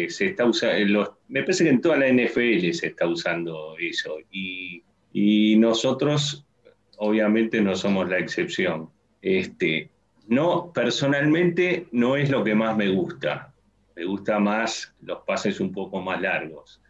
[0.08, 4.82] se está usando, me parece que en toda la NFL se está usando eso y,
[5.58, 6.46] nosotros
[6.96, 8.88] obviamente no somos la excepción.
[9.20, 9.90] Este,
[10.28, 13.52] no, personalmente no es lo que más me gusta.
[13.96, 16.80] Me gusta más los pases un poco más largos.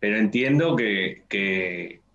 [0.00, 1.22] Pero entiendo que,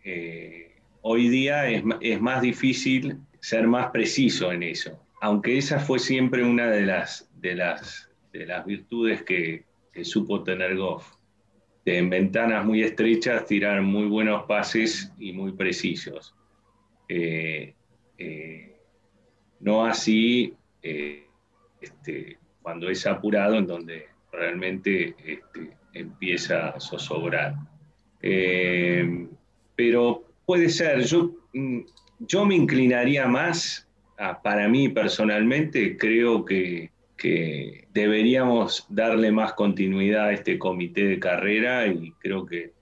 [0.04, 1.84] eh, hoy día es,
[2.22, 7.54] más difícil ser más preciso en eso, aunque esa fue siempre una de las, de
[7.54, 8.05] las,
[8.38, 9.64] de las virtudes que,
[10.04, 11.16] supo tener Goff.
[11.86, 16.36] en ventanas muy estrechas tirar muy buenos pases y muy precisos.
[17.08, 17.74] Eh,
[18.18, 18.76] eh,
[19.62, 21.28] no así eh,
[21.80, 27.56] este, cuando es apurado, en donde realmente este, empieza a zozobrar.
[29.78, 31.80] pero Puede ser, yo, mm,
[32.20, 33.88] yo me inclinaría más,
[34.44, 36.46] para mí personalmente, creo
[37.18, 42.74] que, deberíamos darle más continuidad a este comité de carrera y creo que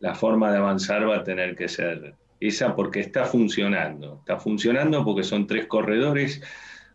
[0.00, 4.16] la forma de avanzar va a tener que ser esa porque está funcionando.
[4.20, 6.42] Está funcionando porque son tres corredores,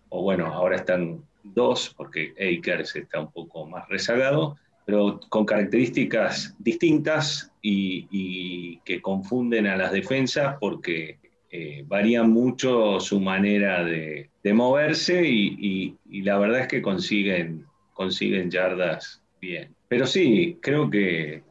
[0.09, 6.55] o bueno, ahora están dos porque Akers está un poco más rezagado, pero con características
[6.59, 11.19] distintas y, que confunden a las defensas porque
[11.51, 19.21] eh, varían mucho su manera de, moverse y, la verdad es que consiguen, consiguen yardas
[19.41, 19.73] bien.
[19.87, 21.43] Pero sí, creo que,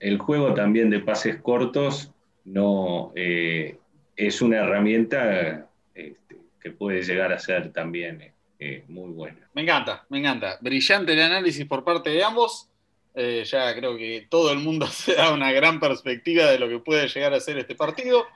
[0.00, 2.12] el juego también de pases cortos
[2.44, 3.78] no eh,
[4.16, 9.48] es una herramienta este, que puede llegar a ser también eh, muy buena.
[9.54, 10.58] Me encanta, me encanta.
[10.60, 12.68] Brillante el análisis por parte de ambos.
[13.14, 16.78] Eh, ya creo que todo el mundo se da una gran perspectiva de lo que
[16.78, 18.26] puede llegar a ser este partido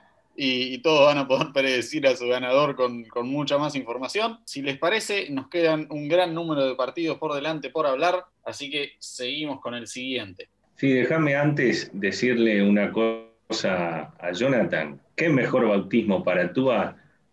[0.41, 4.39] y, todos van a poder predecir a su ganador con, mucha más información.
[4.45, 8.71] Si les parece, nos quedan un gran número de partidos por delante por hablar, así
[8.71, 10.47] que seguimos con el siguiente.
[10.77, 15.01] Sí, déjame antes decirle una cosa a Jonathan.
[15.15, 16.69] ¿Qué mejor bautismo para tú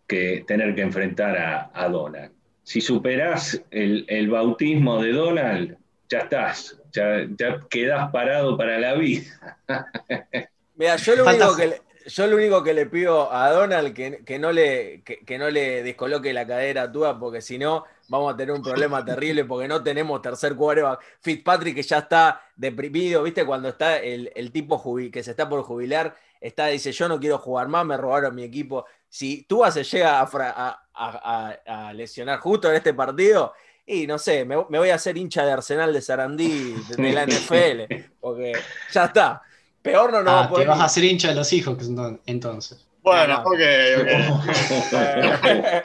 [0.09, 2.33] que tener que enfrentar a, a Donald?
[2.65, 5.77] Si superás el, el bautismo de Donald,
[6.09, 9.61] ya estás, ya, ya quedas parado para la vida.
[10.75, 14.25] Mira, yo lo, único que le, yo lo único que le pido a Donald que,
[14.25, 18.33] que no le, que, no le descoloque la cadera a Tua, porque si no, vamos
[18.33, 21.01] a tener un problema terrible porque no tenemos tercer quarterback.
[21.21, 23.45] Fitzpatrick que ya está deprimido, ¿viste?
[23.45, 24.83] Cuando está el, tipo
[25.13, 28.45] que se está por jubilar, está, dice, yo no quiero jugar más, me robaron mi
[28.45, 28.87] equipo.
[29.09, 33.53] Si Tua se llega a, a lesionar justo en este partido,
[33.89, 37.95] y no sé, me, voy a hacer hincha de Arsenal de Sarandí de, la NFL,
[38.21, 38.53] porque
[38.91, 39.43] ya está.
[39.87, 41.79] Peor no nos ah, Te vas a hacer hincha de los hijos
[42.27, 42.85] entonces.
[43.03, 43.61] Bueno, ok,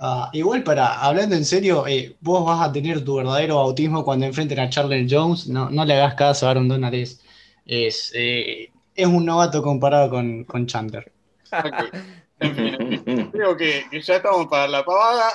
[0.00, 4.26] ah, igual para, hablando en serio, eh, vos vas a tener tu verdadero bautismo cuando
[4.26, 5.46] enfrenten a Charles Jones.
[5.46, 7.20] No, no le hagas caso a Aaron Donald, es,
[7.64, 11.12] es, eh, un novato comparado con, con Chandler.
[12.40, 15.32] En fin, creo que, que ya estamos para la pavada.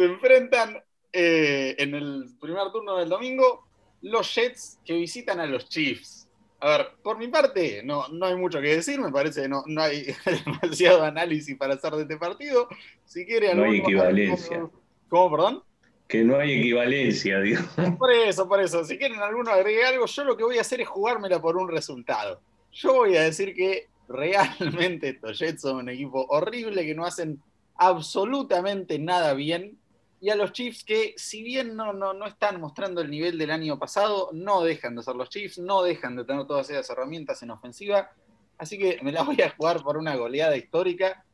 [0.00, 0.82] Se enfrentan
[1.12, 3.66] eh, en el primer turno del domingo
[4.00, 6.26] los Jets que visitan a los Chiefs.
[6.58, 9.62] A ver, por mi parte, no, no hay mucho que decir, me parece que no,
[9.66, 10.06] no hay
[10.46, 12.66] demasiado análisis para hacer de este partido.
[13.04, 14.70] Si quiere No hay equivalencia.
[15.10, 15.62] ¿Cómo, perdón?
[16.08, 17.62] Que no hay equivalencia, digo.
[17.98, 18.82] Por eso, por eso.
[18.84, 21.68] Si quieren alguno agregue algo, yo lo que voy a hacer es jugármela por un
[21.68, 22.40] resultado.
[22.72, 27.42] Yo voy a decir que realmente estos Jets son un equipo horrible, que no hacen
[27.76, 29.79] absolutamente nada bien
[30.20, 33.50] y a los Chiefs que, si bien no, no, no están mostrando el nivel del
[33.50, 37.42] año pasado, no dejan de ser los Chiefs, no dejan de tener todas esas herramientas
[37.42, 38.10] en ofensiva.
[38.58, 41.24] Así que me la voy a jugar por una goleada histórica.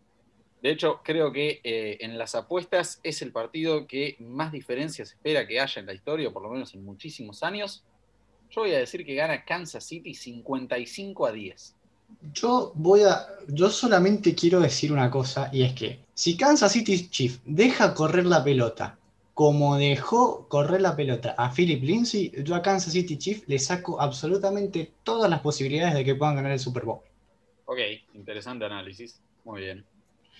[0.62, 5.46] De hecho, creo que eh, en las apuestas es el partido que más diferencias espera
[5.46, 7.84] que haya en la historia, por lo menos en muchísimos años.
[8.50, 11.74] Yo voy a decir que gana Kansas City 55 a 10.
[12.32, 13.26] Yo voy a.
[13.48, 18.24] Yo solamente quiero decir una cosa, y es que si Kansas City Chief deja correr
[18.24, 18.98] la pelota
[19.34, 24.00] como dejó correr la pelota a Philip Lindsay, yo a Kansas City Chief le saco
[24.00, 27.00] absolutamente todas las posibilidades de que puedan ganar el Super Bowl.
[27.66, 27.78] Ok,
[28.14, 29.20] interesante análisis.
[29.44, 29.84] Muy bien.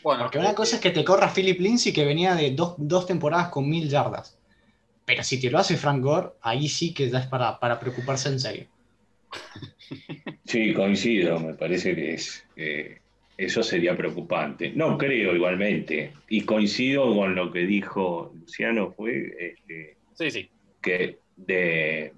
[0.03, 3.69] Porque una cosa es que te corra Philip Lindsay que venía de dos, temporadas con
[3.69, 4.39] mil yardas.
[5.05, 8.31] Pero si te lo hace Frank Gore, ahí sí que ya es para, para preocuparse
[8.31, 8.67] en serio.
[10.47, 12.45] Sí, coincido, me parece que es,
[13.37, 14.73] eso sería preocupante.
[14.75, 20.51] No creo igualmente, y coincido con lo que dijo Luciano, fue este, sí, sí.
[20.81, 22.13] Que, de,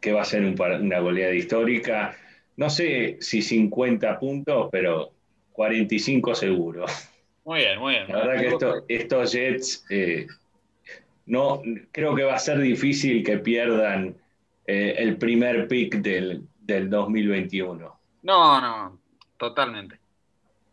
[0.00, 2.16] que va a ser una goleada histórica.
[2.56, 5.12] No sé si 50 puntos, pero
[5.52, 6.86] 45 seguro.
[7.44, 8.08] Muy bien, muy bien.
[8.08, 10.26] La verdad que estos Jets, eh,
[11.26, 11.62] no,
[11.92, 14.16] creo que va a ser difícil que pierdan
[14.66, 18.00] eh, el primer pick del, del 2021.
[18.22, 18.98] No, no,
[19.36, 20.03] totalmente.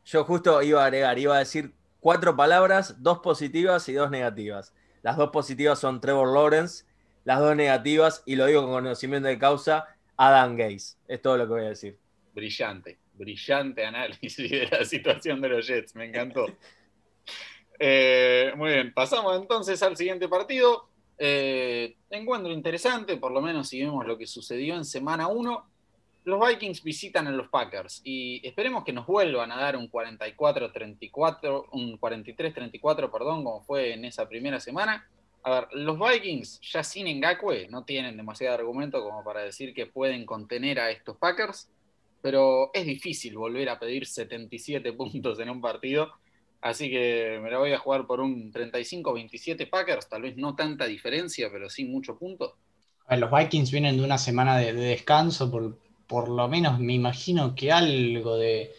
[0.06, 4.74] Yo justo iba a agregar, iba a decir cuatro palabras, dos positivas y dos negativas.
[5.04, 6.86] Las dos positivas son Trevor Lawrence,
[7.24, 9.88] las dos negativas, y lo digo con conocimiento de causa,
[10.18, 10.98] Adam Gaze.
[11.08, 11.98] Es todo lo que voy a decir.
[12.34, 16.46] Brillante, brillante análisis de la situación de los Jets, me encantó.
[17.84, 20.88] Eh, muy bien, pasamos entonces al siguiente partido.
[21.18, 25.71] Eh, encuentro interesante, por lo menos si vemos lo que sucedió en semana 1
[26.24, 31.68] los Vikings visitan a los Packers y esperemos que nos vuelvan a dar un 44-34,
[31.72, 35.08] un 43-34, perdón, como fue en esa primera semana.
[35.44, 39.88] A ver, los Vikings ya sin Ngakwe no tienen demasiado argumento como para decir que
[39.88, 41.72] pueden contener a estos Packers,
[42.22, 46.12] pero es difícil volver a pedir 77 puntos en un partido,
[46.62, 50.86] así que me la voy a jugar por un 35-27 Packers, tal vez no tanta
[50.86, 52.58] diferencia, pero sí mucho punto.
[53.10, 55.76] Los Vikings vienen de una semana de descanso por,
[56.12, 58.74] por lo menos me imagino que algo de,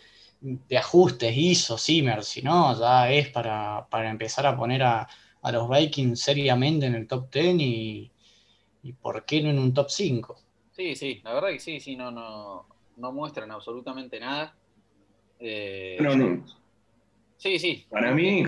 [0.77, 5.09] ajustes hizo Zimmer, si no, ya es para, empezar a poner a,
[5.51, 8.13] los Vikings seriamente en el top 10 y,
[9.01, 10.37] por qué no en un top 5.
[10.73, 12.67] Sí, sí, la verdad que sí, sí, no, no,
[12.99, 14.55] no muestran absolutamente nada.
[15.41, 15.97] Eh,
[17.39, 17.87] Sí, sí.
[17.91, 18.45] Para mí,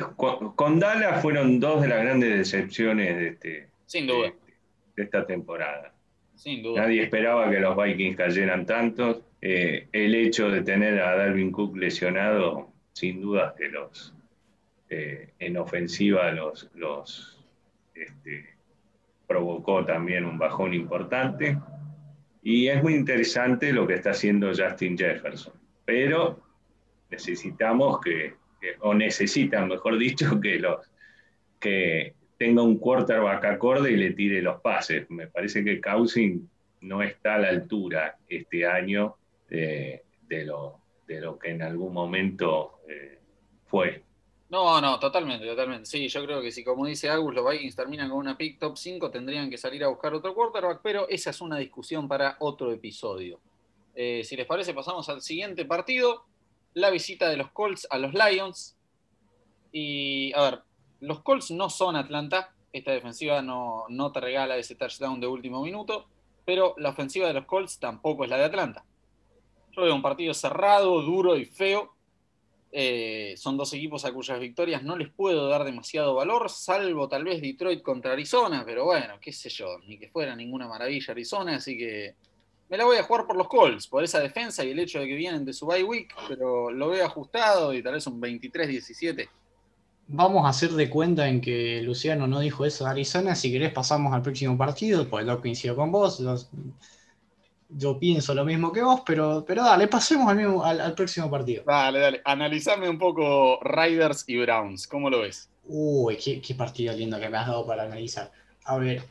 [0.55, 4.32] con Dallas fueron dos de las grandes decepciones de, este, Sin duda.
[4.95, 5.93] de esta temporada.
[6.76, 9.20] Nadie esperaba que los Vikings cayeran tantos.
[9.41, 14.14] Eh, el hecho de tener a Dalvin Cook lesionado, sin duda que los
[14.91, 17.39] eh, en ofensiva los, los
[17.95, 18.55] este,
[19.26, 21.59] provocó también un bajón importante.
[22.43, 25.55] Y es muy interesante lo que está haciendo Justin Jefferson.
[25.85, 26.41] Pero
[27.11, 28.35] necesitamos que,
[28.80, 30.91] o necesitan, mejor dicho, que los
[31.59, 35.09] que tenga un quarterback acorde y le tire los pases.
[35.11, 36.43] Me parece que Cousins
[36.80, 39.16] no está a la altura este año
[39.49, 40.03] de,
[40.45, 43.18] lo, de lo, que en algún momento eh,
[43.66, 44.03] fue.
[44.51, 45.87] No, no, totalmente, totalmente.
[45.87, 48.76] Sí, yo creo que si, como dice Agus, los Vikings terminan con una pick top
[48.76, 52.70] 5, tendrían que salir a buscar otro quarterback, pero esa es una discusión para otro
[52.72, 53.41] episodio.
[53.95, 56.24] Eh, si les parece, pasamos al siguiente partido,
[56.74, 58.76] la visita de los Colts a los Lions.
[59.72, 60.61] Y, a ver,
[61.05, 65.62] los Colts no son Atlanta, esta defensiva no, no te regala ese touchdown de último
[65.62, 66.07] minuto,
[66.44, 68.84] pero la ofensiva de los Colts tampoco es la de Atlanta.
[69.72, 71.94] Yo veo un partido cerrado, duro y feo.
[72.72, 77.22] Eh, son dos equipos a cuyas victorias no les puedo dar demasiado valor, salvo tal
[77.22, 81.55] vez Detroit contra Arizona, pero bueno, qué sé yo, ni que fuera ninguna maravilla Arizona,
[81.55, 82.16] así que
[82.68, 85.07] me la voy a jugar por los Colts, por esa defensa y el hecho de
[85.07, 89.28] que vienen de su bye week, pero lo veo ajustado y tal vez un 23-17
[90.09, 93.34] vamos a hacer de cuenta en que Luciano no dijo eso de Arizona.
[93.34, 96.22] Si querés, pasamos al próximo partido, pues lo coincido con vos.
[97.70, 101.64] Yo, pienso lo mismo que vos, pero, pero dale, pasemos al, al, próximo partido.
[101.66, 102.22] Dale, dale.
[102.24, 104.86] Analizame un poco Riders y Browns.
[104.86, 105.50] ¿Cómo lo ves?
[105.66, 108.30] Uy, qué, partido lindo que me has dado para analizar.
[108.64, 109.02] A ver,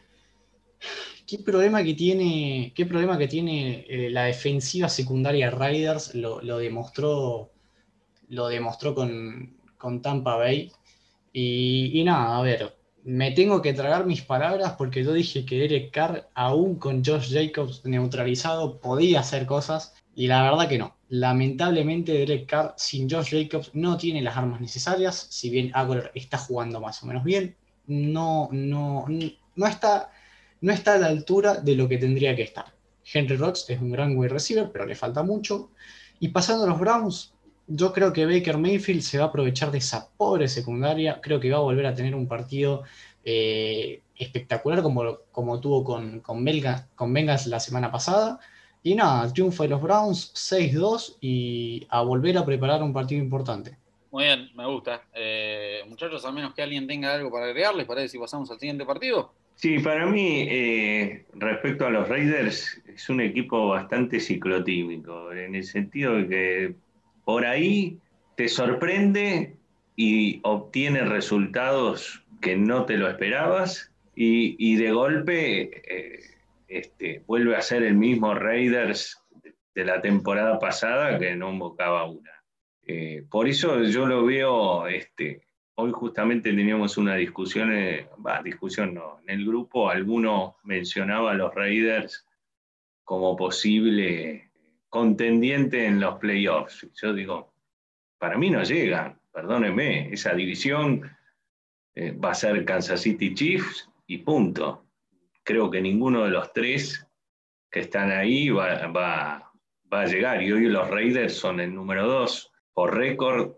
[1.25, 6.13] ¿qué problema que tiene, qué problema que tiene eh, la defensiva secundaria Riders?
[6.15, 7.51] Lo, demostró,
[8.29, 10.71] lo demostró con, con Tampa Bay.
[11.33, 15.91] Y, nada, a ver, me tengo que tragar mis palabras porque yo dije que Derek
[15.91, 19.95] Carr, aún con Josh Jacobs neutralizado, podía hacer cosas.
[20.15, 20.95] Y la verdad que no.
[21.09, 25.27] Lamentablemente Derek Carr sin Josh Jacobs no tiene las armas necesarias.
[25.31, 27.55] Si bien Aguilar está jugando más o menos bien,
[27.87, 30.11] no, no, no, está,
[30.61, 32.65] no está a la altura de lo que tendría que estar.
[33.11, 35.71] Henry Rocks es un gran wide receiver, pero le falta mucho.
[36.19, 37.33] Y pasando a los Browns,
[37.67, 41.19] yo creo que Baker Mayfield se va a aprovechar de esa pobre secundaria.
[41.21, 42.83] Creo que va a volver a tener un partido
[43.23, 46.45] eh, espectacular como, como tuvo con, con,
[46.95, 48.39] con Bengals la semana pasada.
[48.83, 53.77] Y nada, triunfo de los Browns 6-2 y a volver a preparar un partido importante.
[54.11, 55.01] Muy bien, me gusta.
[55.13, 58.59] Eh, muchachos, a menos que alguien tenga algo para agregar, ¿les parece si pasamos al
[58.59, 59.33] siguiente partido?
[59.55, 65.63] Sí, para mí, eh, respecto a los Raiders, es un equipo bastante ciclotímico, en el
[65.63, 66.75] sentido de que
[67.25, 67.99] por ahí
[68.35, 69.55] te sorprende
[69.95, 76.19] y obtiene resultados que no te lo esperabas y, de golpe eh,
[76.67, 79.19] este, vuelve a ser el mismo Raiders
[79.73, 82.31] de la temporada pasada que no invocaba una.
[82.85, 85.41] Eh, por eso yo lo veo, este,
[85.75, 88.07] hoy justamente teníamos una discusión, eh,
[88.43, 92.27] discusión no, en el grupo alguno mencionaba a los Raiders
[93.03, 94.51] como posible
[94.93, 96.87] contendiente en los playoffs.
[97.01, 97.51] Yo digo,
[98.19, 101.09] para mí no llegan, perdónenme, esa división
[101.95, 104.85] eh, va a ser Kansas City Chiefs y punto.
[105.41, 107.07] Creo que ninguno de los tres
[107.71, 109.51] que están ahí va,
[109.89, 110.43] a llegar.
[110.43, 113.55] Y hoy los Raiders son el número dos por récord.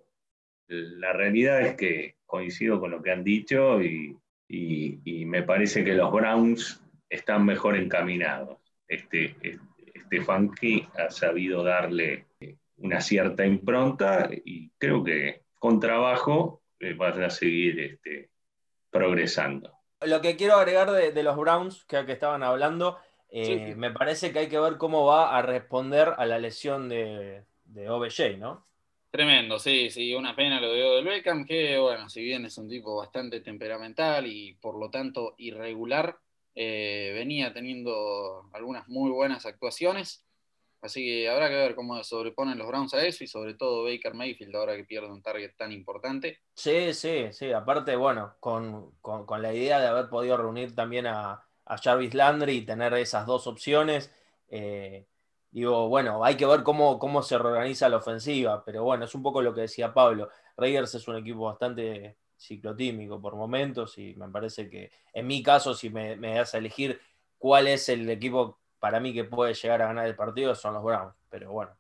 [0.67, 4.17] La realidad es que coincido con lo que han dicho y,
[5.25, 8.57] me parece que los Browns están mejor encaminados.
[8.87, 9.35] Este
[10.25, 12.25] Funky ha sabido darle
[12.77, 18.29] una cierta impronta y creo que con trabajo eh, van a seguir este,
[18.89, 19.71] progresando.
[20.01, 22.97] Lo que quiero agregar de, los Browns, que, que estaban hablando,
[23.29, 27.43] eh, me parece que hay que ver cómo va a responder a la lesión de,
[27.65, 28.65] de OBJ, ¿no?
[29.09, 32.67] Tremendo, sí, sí, una pena lo de Odell Beckham, que bueno, si bien es un
[32.67, 36.17] tipo bastante temperamental y por lo tanto irregular,
[36.55, 40.25] eh, venía teniendo algunas muy buenas actuaciones,
[40.81, 44.13] así que habrá que ver cómo sobreponen los Browns a eso y sobre todo Baker
[44.13, 46.39] Mayfield ahora que pierde un target tan importante.
[46.53, 48.93] Sí, sí, sí, aparte, bueno, con
[49.41, 53.47] la idea de haber podido reunir también a, a Jarvis Landry y tener esas dos
[53.47, 54.13] opciones.
[54.47, 55.07] Eh,
[55.51, 59.23] digo, bueno, hay que ver cómo, cómo se reorganiza la ofensiva, pero bueno, es un
[59.23, 60.29] poco lo que decía Pablo.
[60.57, 65.73] Raiders es un equipo bastante ciclotímico por momentos y me parece que en mi caso,
[65.73, 66.99] si me, das a elegir
[67.37, 70.83] cuál es el equipo para mí que puede llegar a ganar el partido, son los
[70.83, 71.15] Browns.
[71.29, 71.71] Pero bueno,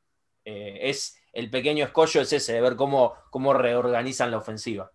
[0.43, 4.91] eh, es el pequeño escollo es ese, de ver cómo, cómo reorganizan la ofensiva.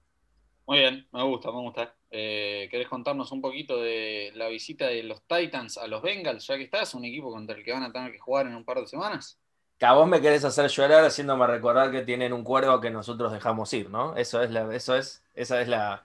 [0.66, 1.96] Muy bien, me gusta, me gusta.
[2.10, 6.56] Eh, ¿Querés contarnos un poquito de la visita de los Titans a los Bengals, ya
[6.56, 8.80] que estás, un equipo contra el que van a tener que jugar en un par
[8.80, 9.40] de semanas?
[9.80, 13.32] Que a vos me querés hacer llorar haciéndome recordar que tienen un cuervo que nosotros
[13.32, 14.14] dejamos ir, ¿no?
[14.14, 16.04] Eso es la, eso es, esa es la,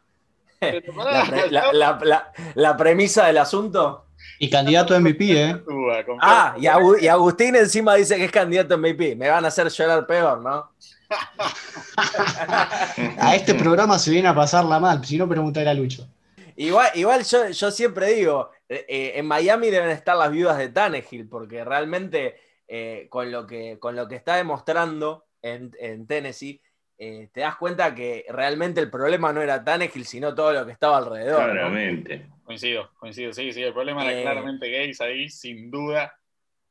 [2.55, 4.05] la, premisa del asunto.
[4.39, 5.61] Y candidato a MVP, ¿eh?
[6.21, 6.67] Ah, y,
[7.03, 9.17] y, Agustín encima dice que es candidato a MVP.
[9.17, 10.71] Me van a hacer llorar peor, ¿no?
[13.19, 16.07] a este programa se viene a pasarla mal, si no preguntar a Lucho.
[16.55, 21.27] Igual, igual yo, siempre digo, eh, eh, en Miami deben estar las viudas de Tannehill,
[21.27, 26.61] porque realmente eh, con, lo que, con lo que está demostrando en, Tennessee,
[26.97, 30.97] te das cuenta que realmente el problema no era Tannehill, sino todo lo que estaba
[30.97, 31.51] alrededor.
[31.51, 32.27] Claramente.
[32.43, 36.17] Coincido, coincido, sí, sí, el problema era claramente Gates ahí, sin duda.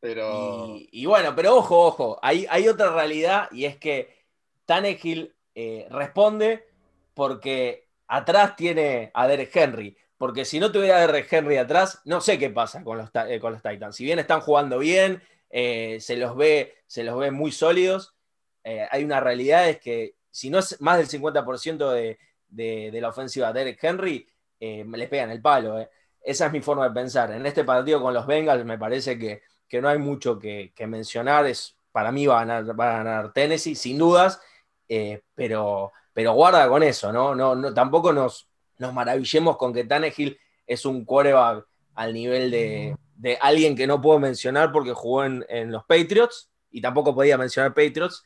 [0.00, 0.76] Pero...
[0.76, 4.24] Y, bueno, pero ojo, ojo, hay, hay otra realidad y es que
[4.66, 6.66] Tannehill eh, responde
[7.14, 9.96] porque atrás tiene a Derek Henry.
[10.16, 13.40] Porque si no tuviera a Derek Henry atrás, no sé qué pasa con los, eh,
[13.40, 13.96] con los Titans.
[13.96, 15.22] Si bien están jugando bien,
[15.56, 18.16] eh, se, los ve, se los ve muy sólidos,
[18.64, 23.52] hay una realidad es que si no es más del 50% de, de, la ofensiva
[23.52, 24.26] de Derek Henry,
[24.58, 25.86] le pegan el palo.
[26.20, 27.30] Esa es mi forma de pensar.
[27.30, 31.46] En este partido con los Bengals me parece que, que no hay mucho que, mencionar.
[31.46, 34.40] Es, para mí va a, ganar, a Tennessee, sin dudas.
[34.88, 37.34] Eh, pero, pero guarda con eso, ¿no?
[37.34, 38.48] no, tampoco nos,
[38.78, 42.96] nos maravillemos con que Tannehill es un quarterback al nivel de,
[43.40, 48.24] alguien que no puedo mencionar porque jugó en, los Patriots y tampoco podía mencionar Patriots.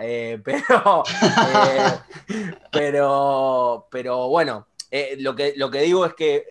[0.00, 4.68] Eh, pero, eh, pero, pero bueno,
[5.18, 6.44] lo, que, lo que digo es que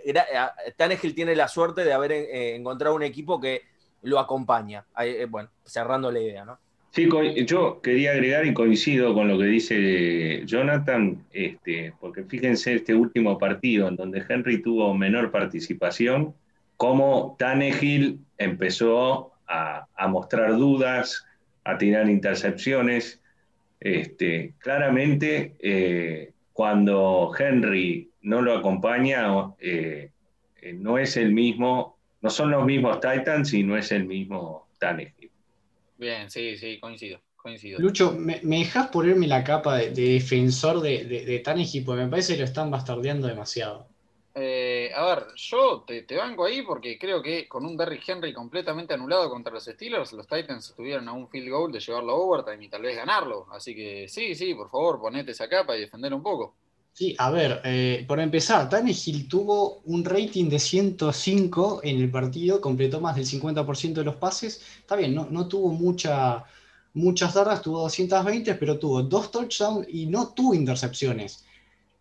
[0.75, 3.63] Tannehill tiene la suerte de haber encontrado un equipo que
[4.03, 4.85] lo acompaña.
[5.29, 6.59] bueno, cerrando la idea, ¿no?
[6.97, 7.07] Sí,
[7.45, 13.37] yo quería agregar y coincido con lo que dice Jonathan, este, porque fíjense este último
[13.37, 16.33] partido en donde Henry tuvo menor participación,
[16.77, 21.25] cómo Tannehill empezó a, mostrar dudas,
[21.63, 23.21] a tirar intercepciones.
[23.79, 29.27] Este, claramente, eh, cuando Henry no lo acompaña,
[29.59, 30.11] eh,
[30.61, 34.67] eh, no es el mismo, no son los mismos Titans y no es el mismo
[34.79, 35.31] Tannehill.
[35.97, 37.19] Bien, sí, sí, coincido.
[37.35, 37.79] coincido.
[37.79, 42.33] Lucho, ¿me, me dejas ponerme la capa de, defensor de, de, de Porque me parece
[42.33, 43.86] que lo están bastardeando demasiado.
[44.39, 48.31] Eh, a ver, yo te, te, banco ahí porque creo que con un Derrick Henry
[48.31, 52.15] completamente anulado contra los Steelers, los Titans estuvieron a un field goal de llevarlo a
[52.17, 53.47] overtime y tal vez ganarlo.
[53.51, 56.53] Así que sí, sí, por favor, ponete esa capa y defender un poco.
[56.93, 62.61] Sí, a ver, eh, por empezar, Tannehill tuvo un rating de 105 en el partido,
[62.61, 64.61] completó más del 50% de los pases.
[64.81, 66.43] Está bien, no, no tuvo mucha,
[66.93, 71.46] muchas yardas, tuvo 220, pero tuvo dos touchdowns y no tuvo intercepciones.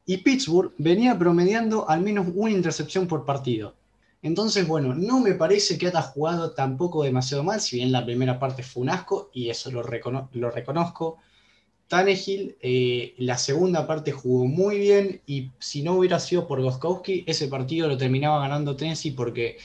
[0.06, 3.74] Y Pittsburgh venía promediando al menos una intercepción por partido.
[4.22, 8.38] Entonces, bueno, no me parece que haya jugado tampoco demasiado mal, si bien la primera
[8.38, 11.18] parte fue un asco, y eso lo, reconozco.
[11.88, 17.24] Tannehill, eh, la segunda parte jugó muy bien, y si no hubiera sido por Goskowski,
[17.26, 19.58] ese partido lo terminaba ganando Tennessee porque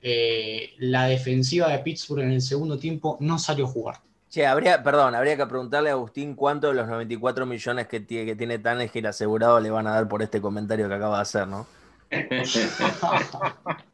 [0.00, 4.07] eh, la defensiva de Pittsburgh en el segundo tiempo no salió a jugar.
[4.30, 8.26] Che, habría, perdón, habría que preguntarle a Agustín cuánto de los 94 millones que tiene,
[8.26, 11.48] que tiene Tannehill asegurado le van a dar por este comentario que acaba de hacer,
[11.48, 11.66] ¿no?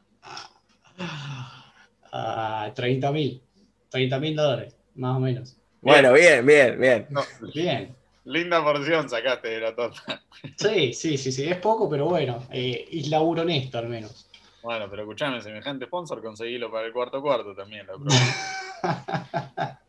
[2.74, 3.42] 30 mil,
[3.90, 5.56] 30 mil dólares, más o menos.
[5.80, 7.06] Bueno, bien, bien, bien.
[7.54, 7.94] bien.
[8.24, 10.22] Linda porción sacaste de la torta.
[10.56, 14.28] Sí, sí, sí, sí, es poco, pero bueno, eh, es laburo honesto al menos.
[14.62, 17.86] Bueno, pero escuchame, semejante sponsor, conseguílo para el cuarto cuarto también.
[17.86, 19.78] La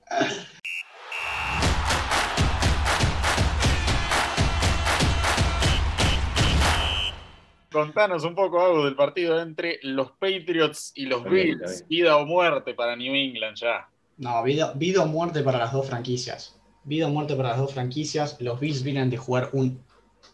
[7.71, 11.85] Contanos un poco algo del partido entre los Patriots y los Bills.
[11.89, 13.89] Vida o muerte para New England ya.
[14.17, 16.57] No, vida, vida o muerte para las dos franquicias.
[16.85, 18.37] Vida o muerte para las dos franquicias.
[18.39, 19.83] Los Bills vienen de jugar un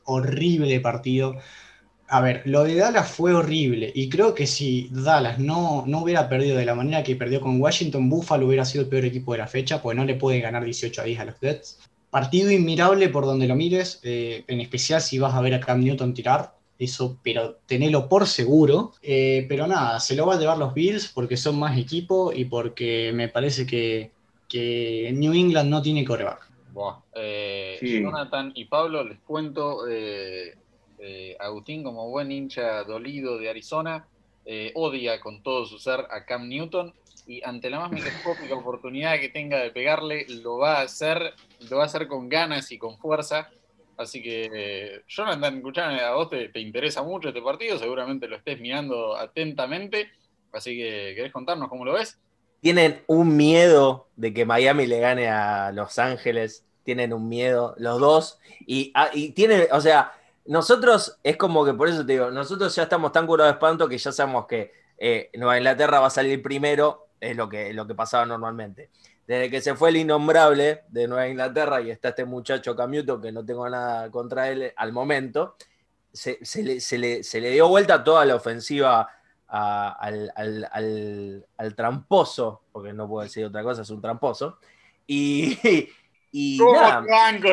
[0.03, 1.35] horrible partido.
[2.13, 6.27] A ver, lo de Dallas fue horrible y creo que si Dallas no, no hubiera
[6.27, 9.37] perdido de la manera que perdió con Washington, Buffalo hubiera sido el peor equipo de
[9.37, 11.79] la fecha, porque no le puede ganar 18 a 10 a los Jets.
[12.09, 15.79] Partido inmirable por donde lo mires, eh, en especial si vas a ver a Cam
[15.79, 18.91] Newton tirar eso, pero tenelo por seguro.
[19.01, 22.43] Eh, pero nada, se lo va a llevar los Bills porque son más equipo y
[22.43, 24.11] porque me parece que,
[25.13, 26.51] New England no tiene coreback.
[27.15, 30.55] Eh, Jonathan y Pablo, les cuento, eh,
[31.39, 34.07] Agustín como buen hincha dolido de Arizona,
[34.75, 36.93] odia con todo su ser a Cam Newton
[37.27, 41.33] y ante la más microscópica oportunidad que tenga de pegarle, lo va a hacer,
[41.69, 43.49] lo va a hacer con ganas y con fuerza.
[43.97, 49.15] Así que, Jonathan, escuchame, a vos te, interesa mucho este partido, seguramente lo estés mirando
[49.15, 50.09] atentamente.
[50.51, 52.19] Así que, ¿querés contarnos cómo lo ves?
[52.61, 56.65] Tienen un miedo de que Miami le gane a Los Ángeles.
[56.83, 58.39] Tienen un miedo, los dos.
[58.65, 60.13] Y, ah, y tienen, o sea,
[60.45, 63.87] nosotros, es como que por eso te digo, nosotros ya estamos tan curados de espanto
[63.87, 67.87] que ya sabemos que eh, Nueva Inglaterra va a salir primero, es lo que, lo
[67.87, 68.89] que pasaba normalmente
[69.31, 73.31] desde que se fue el innombrable de Nueva Inglaterra y está este muchacho Camuto, que
[73.31, 75.55] no tengo nada contra él al momento,
[76.11, 79.07] se, le, dio vuelta toda la ofensiva
[79.47, 81.45] al,
[81.77, 84.57] tramposo, porque no puedo decir otra cosa, es un tramposo.
[85.07, 85.57] Y,
[86.31, 86.73] y ¿Cómo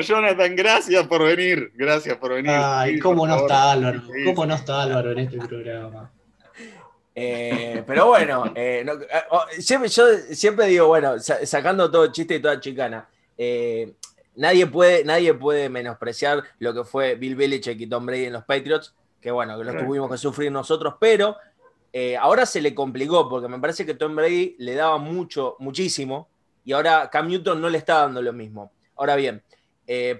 [0.00, 0.54] Jonathan?
[0.54, 1.72] Gracias por venir.
[1.74, 2.52] Gracias por venir.
[2.54, 6.12] Ay, cómo no está Álvaro, cómo no está Álvaro en este programa.
[7.20, 12.40] Eh, pero bueno, eh, eh, oh, siempre, yo siempre digo, bueno, sacando todo chiste y
[12.40, 13.08] toda chicana,
[14.36, 18.44] nadie, puede, nadie puede menospreciar lo que fue Bill Belichick y Tom Brady en los
[18.44, 21.36] Patriots, que bueno, que lo tuvimos que sufrir nosotros, pero
[22.20, 26.28] ahora se le complicó porque me parece que Tom Brady le daba mucho, muchísimo,
[26.68, 28.72] y ahora Cam Newton no le está dando lo mismo.
[28.96, 29.42] Ahora bien,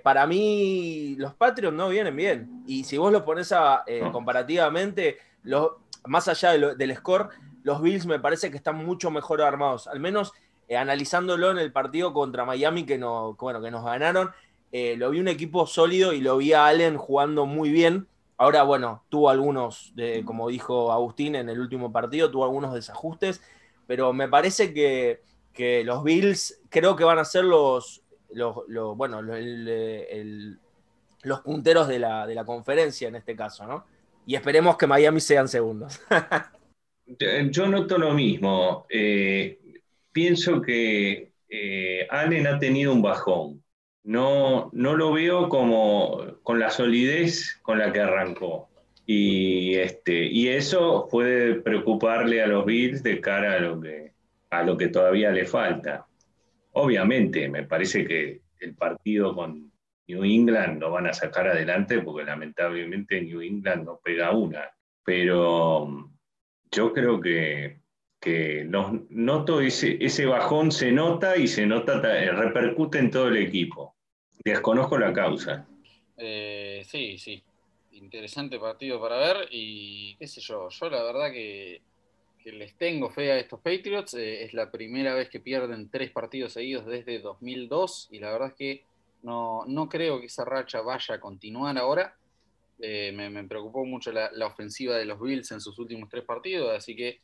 [0.03, 5.73] para mí los Patriots no vienen bien, y si vos los pones a, comparativamente, los
[6.07, 7.29] más allá del score,
[7.63, 9.87] los Bills me parece que están mucho mejor armados.
[9.89, 10.33] Al menos
[10.69, 14.31] eh, analizándolo en el partido contra Miami que, no, bueno, que nos ganaron,
[14.73, 18.07] eh, lo vi un equipo sólido y lo vi a Allen jugando muy bien.
[18.37, 23.43] Ahora, bueno, tuvo algunos, de, como dijo Agustín en el último partido, tuvo algunos desajustes,
[23.87, 25.23] pero me parece que,
[25.85, 29.21] los Bills creo que van a ser los, los, bueno,
[31.23, 33.85] los punteros de la, de la conferencia en este caso, ¿no?
[34.29, 36.03] y esperemos que Miami sean segundos.
[37.51, 38.85] Yo noto lo mismo.
[38.91, 39.59] Eh,
[40.13, 43.65] pienso que eh, Allen ha tenido un bajón.
[44.05, 48.69] No, no lo veo como con la solidez con la que arrancó.
[49.07, 54.13] Y, este, y eso puede preocuparle a los Bills de cara a lo que,
[54.51, 56.07] a lo que todavía le falta.
[56.73, 59.69] Obviamente, me parece que el partido con,
[60.09, 64.71] New England lo van a sacar adelante porque lamentablemente New England no pega una.
[65.05, 66.17] Pero um,
[66.71, 67.81] yo creo que,
[68.19, 73.97] que noto ese, ese bajón, se nota y se nota, repercute en todo el equipo.
[74.45, 75.67] Desconozco la causa.
[76.17, 77.43] Eh, sí, sí.
[77.93, 81.83] Interesante partido para ver y qué sé yo, yo la verdad que,
[82.45, 84.15] les tengo fe a estos Patriots.
[84.15, 88.49] Eh, es la primera vez que pierden tres partidos seguidos desde 2002 y la verdad
[88.49, 88.85] es que
[89.23, 92.17] no, no creo que esa racha vaya a continuar ahora.
[92.81, 96.95] Eh, me, preocupó mucho la, ofensiva de los Bills en sus últimos tres partidos, así
[96.95, 97.21] que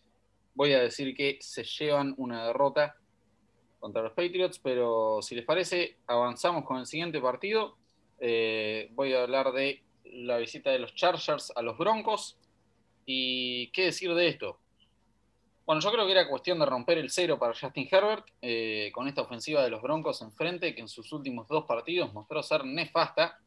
[0.54, 2.96] voy a decir que se llevan una derrota
[3.78, 7.76] contra los Patriots, pero si les parece, avanzamos con el siguiente partido.
[8.18, 12.36] Eh, voy a hablar de la visita de los Chargers a los Broncos.
[13.06, 14.58] ¿Y qué decir de esto?
[15.66, 19.08] Bueno, yo creo que era cuestión de romper el cero para Justin Herbert eh, con
[19.08, 23.38] esta ofensiva de los Broncos enfrente, que en sus últimos dos partidos mostró ser nefasta.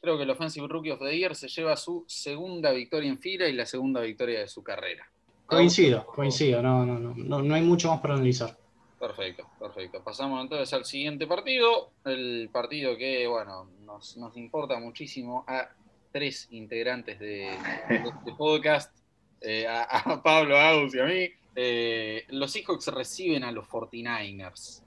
[0.00, 3.48] Creo que el Offensive Rookie of the Year se lleva su segunda victoria en fila
[3.48, 5.10] y la segunda victoria de su carrera.
[5.46, 8.56] Coincido, coincido, no, no, no, no hay mucho más para analizar.
[8.98, 10.02] Perfecto, perfecto.
[10.02, 15.68] Pasamos entonces al siguiente partido, el partido que, bueno, nos, importa muchísimo a
[16.12, 17.54] tres integrantes de,
[17.88, 18.96] este podcast,
[19.40, 21.28] eh, a, Pablo, Agus y a mí.
[21.56, 24.82] Eh, los Seahawks reciben a los 49ers.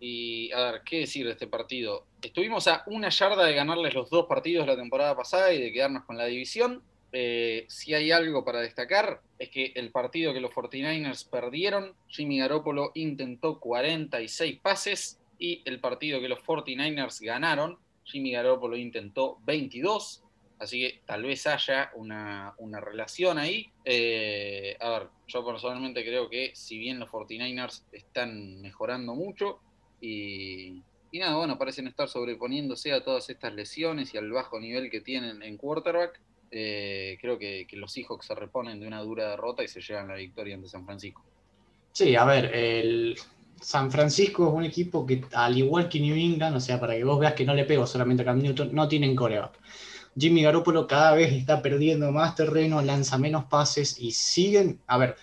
[0.00, 2.04] Y a ver, ¿qué decir de este partido?
[2.20, 6.04] Estuvimos a una yarda de ganarles los dos partidos la temporada pasada y de quedarnos
[6.04, 6.82] con la división.
[7.12, 12.40] Eh, si hay algo para destacar, es que el partido que los 49ers perdieron, Jimmy
[12.40, 20.23] Garoppolo intentó 46 pases y el partido que los 49ers ganaron, Jimmy Garoppolo intentó 22.
[20.58, 23.70] Así que tal vez haya una, relación ahí.
[23.84, 29.60] Eh, a ver, yo personalmente creo que si bien los 49ers están mejorando mucho
[30.00, 34.90] y, y nada, bueno, parecen estar sobreponiéndose a todas estas lesiones y al bajo nivel
[34.90, 36.20] que tienen en quarterback,
[36.56, 40.14] eh, creo que, los Seahawks se reponen de una dura derrota y se llevan la
[40.14, 41.24] victoria ante San Francisco.
[41.90, 43.16] Sí, a ver, el
[43.60, 47.02] San Francisco es un equipo que, al igual que New England, o sea, para que
[47.02, 49.58] vos veas que no le pego solamente a Cam Newton, no tienen coreback.
[50.16, 55.16] Jimmy Garoppolo cada vez está perdiendo más terreno, lanza menos pases y siguen, a ver,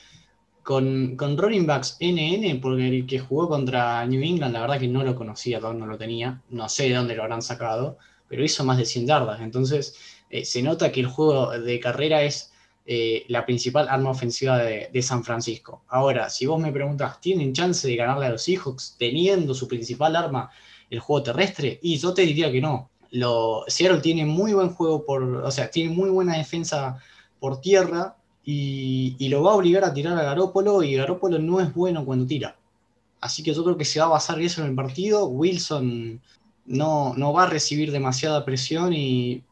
[0.64, 4.88] con, con running backs NN, porque el que jugó contra New England, la verdad que
[4.88, 8.64] no lo conocía, no lo tenía, no sé de dónde lo habrán sacado, pero hizo
[8.64, 9.96] más de 100 yardas, entonces
[10.30, 12.52] eh, se nota que el juego de carrera es
[12.86, 15.84] eh, la principal arma ofensiva de, San Francisco.
[15.88, 20.16] Ahora, si vos me preguntas, ¿tienen chance de ganarle a los Seahawks teniendo su principal
[20.16, 20.50] arma
[20.90, 21.80] el juego terrestre?
[21.82, 22.91] Y yo te diría que no.
[23.12, 26.98] Lo, Seattle tiene muy buen juego por, o sea, tiene muy buena defensa
[27.40, 31.74] por tierra y, lo va a obligar a tirar a Garópolo y Garópolo no es
[31.74, 32.58] bueno cuando tira.
[33.20, 35.28] Así que yo creo que se va a basar eso en el partido.
[35.28, 36.22] Wilson
[36.66, 39.44] no, no va a recibir demasiada presión y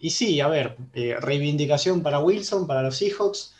[0.00, 3.54] y sí, a ver, eh, reivindicación para Wilson, para los Seahawks,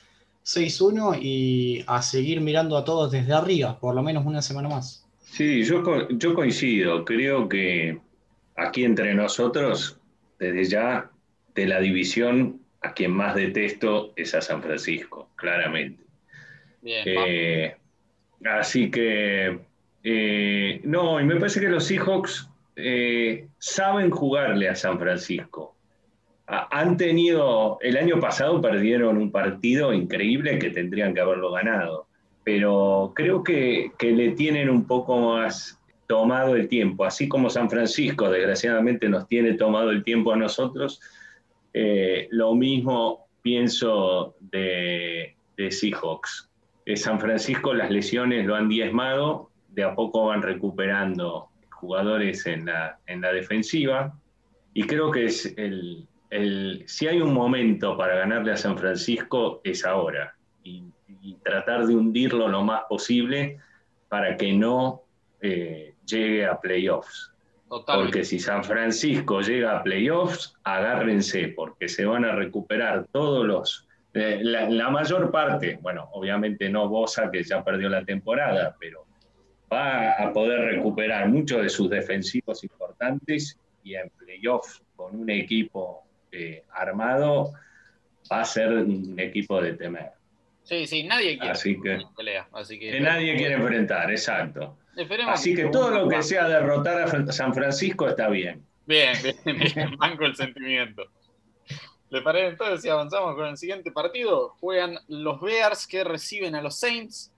[0.45, 5.05] 6-1 y a seguir mirando a todos desde arriba, por lo menos una semana más.
[5.25, 8.01] Sí, yo, yo coincido, creo que
[8.59, 9.99] aquí entre nosotros,
[10.39, 11.11] desde ya,
[11.55, 16.05] de la división, a quien más detesto es a San Francisco, claramente.
[16.83, 17.77] Bien, eh,
[18.45, 19.59] así que,
[20.05, 22.51] eh, no, y me parece que los Seahawks
[23.59, 25.75] saben jugarle a San Francisco
[26.49, 32.07] han tenido, el año pasado perdieron un partido increíble que tendrían que haberlo ganado,
[32.43, 35.79] pero creo que, le tienen un poco más
[36.09, 41.01] tomado el tiempo, así como San Francisco desgraciadamente nos tiene tomado el tiempo a nosotros,
[41.75, 46.51] eh, lo mismo pienso de, Seahawks.
[46.97, 52.99] San Francisco las lesiones lo han diezmado, de a poco van recuperando jugadores en la,
[53.07, 54.19] en la defensiva,
[54.73, 56.07] y creo que es el,
[56.87, 60.85] si hay un momento para ganarle a San Francisco es ahora y,
[61.45, 63.59] tratar de hundirlo lo más posible
[64.09, 65.03] para que no
[65.41, 67.33] eh, llegue a playoffs.
[67.69, 73.87] Porque si San Francisco llega a playoffs, agárrense, porque se van a recuperar todos los,
[74.15, 79.05] eh, la, mayor parte, bueno, obviamente no Bosa, que ya perdió la temporada, pero
[79.71, 86.05] va a poder recuperar muchos de sus defensivos importantes y en playoffs con un equipo
[86.33, 87.53] eh, armado,
[88.33, 90.13] va a ser un equipo de temer.
[90.63, 91.99] Sí, sí, nadie quiere así que,
[92.53, 94.77] Así que, nadie quiere enfrentar, exacto.
[95.29, 98.65] Así que todo lo que sea derrotar a San Francisco está bien.
[98.87, 99.37] Bien, bien,
[99.75, 101.05] bien, banco el sentimiento.
[102.11, 104.57] ¿Le parece entonces si avanzamos con el siguiente partido?
[104.61, 107.33] Juegan los Bears que reciben a los Saints.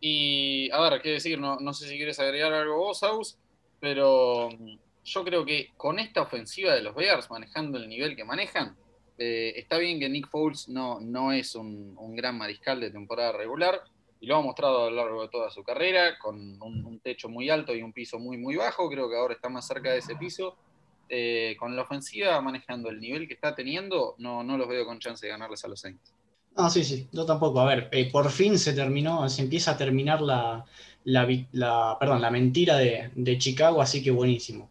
[0.00, 3.38] Y, a ver, qué decir, no, no sé si quieres agregar algo vos, Aus,
[3.80, 4.48] pero
[5.04, 8.76] yo creo que con esta ofensiva de los Bears, manejando el nivel que manejan,
[9.18, 13.82] eh, está bien que Nick Foles no, no es un, gran mariscal de temporada regular,
[14.24, 17.50] y lo ha mostrado a lo largo de toda su carrera, con un, techo muy
[17.50, 20.16] alto y un piso muy, muy bajo, creo que ahora está más cerca de ese
[20.16, 20.56] piso.
[21.10, 24.98] Eh, con la ofensiva, manejando el nivel que está teniendo, no, no los veo con
[24.98, 26.14] chance de ganarles a los Saints.
[26.56, 27.60] No, sí, sí, yo tampoco.
[27.60, 30.64] A ver, eh, por fin se terminó, se empieza a terminar la,
[31.04, 34.70] la, perdón, la mentira de, de Chicago, así que buenísimo.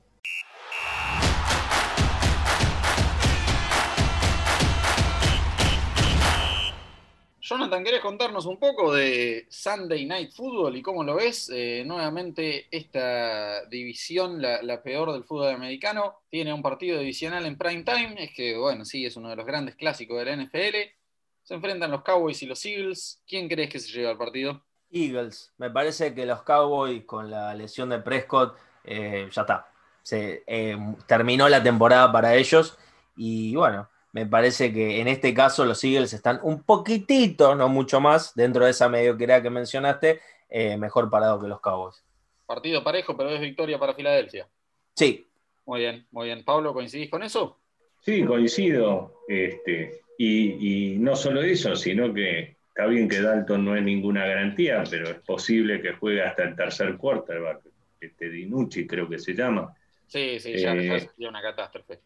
[7.54, 11.51] Jonathan, ¿querés contarnos un poco de Sunday Night Football y cómo lo ves?
[11.54, 17.84] Eh, nuevamente, esta división, la, peor del fútbol americano, tiene un partido divisional en prime
[17.84, 18.16] time.
[18.18, 20.95] Es que, bueno, sí, es uno de los grandes clásicos de la NFL.
[21.43, 23.22] Se enfrentan los Cowboys y los Eagles.
[23.28, 24.66] ¿Quién crees que se lleva al partido?
[24.89, 25.54] Eagles.
[25.58, 29.72] Me parece que los Cowboys, con la lesión de Prescott, eh, ya está.
[30.01, 30.76] Se eh,
[31.06, 32.80] terminó la temporada para ellos.
[33.16, 37.99] Y bueno, me parece que en este caso los Eagles están un poquitito, no mucho
[37.99, 42.05] más, dentro de esa mediocridad que mencionaste, eh, mejor parado que los Cowboys.
[42.45, 44.47] Partido parejo, pero es victoria para Filadelfia.
[44.95, 45.28] Sí.
[45.66, 46.45] Muy bien, muy bien.
[46.45, 47.59] Pablo, ¿coincidís con eso?
[48.01, 49.22] Sí, coincido.
[49.28, 54.84] Este, y, no solo eso, sino que está bien que Dalton no es ninguna garantía,
[54.88, 57.61] pero es posible que juegue hasta el tercer quarterback.
[57.99, 59.76] Este Dinucci creo que se llama.
[60.05, 61.99] Sí, sí, ya, eh, sería una catástrofe.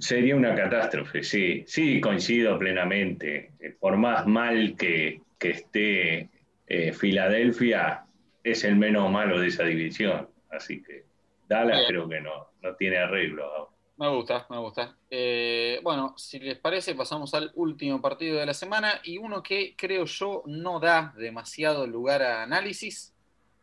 [0.00, 3.52] Sería una catástrofe, sí, sí, coincido plenamente.
[3.60, 6.30] Eh, por más mal que, esté
[6.66, 8.06] eh, Filadelfia,
[8.42, 10.26] es el menos malo de esa división.
[10.50, 11.04] Así que
[11.46, 13.68] Dallas creo que no, no tiene arreglo.
[13.98, 14.96] Me gusta, me gusta.
[15.10, 19.74] Eh, bueno, si les parece, pasamos al último partido de la semana y uno que
[19.76, 23.14] creo yo no da demasiado lugar a análisis.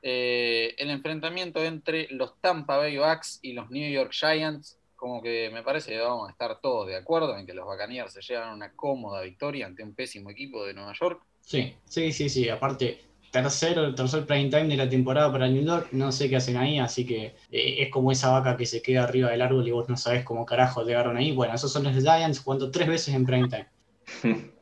[0.04, 5.64] el enfrentamiento entre los Tampa Bay Bucks y los New York Giants como que me
[5.64, 8.74] parece que vamos a estar todos de acuerdo en que los Buccaneers se llevan una
[8.74, 11.22] cómoda victoria ante un pésimo equipo de Nueva York.
[11.40, 12.50] Sí, sí, sí, sí.
[12.50, 13.00] Aparte,
[13.32, 16.58] tercero, el tercer prime time de la temporada para New York, no sé qué hacen
[16.58, 19.72] ahí, así que eh, es como esa vaca que se queda arriba del árbol y
[19.72, 21.32] vos no sabés cómo carajo llegaron ahí.
[21.32, 24.52] Bueno, esos son los Giants jugando tres veces en prime time.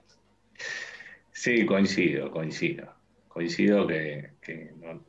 [1.32, 2.92] Sí, coincido, coincido.
[3.28, 4.32] Coincido que,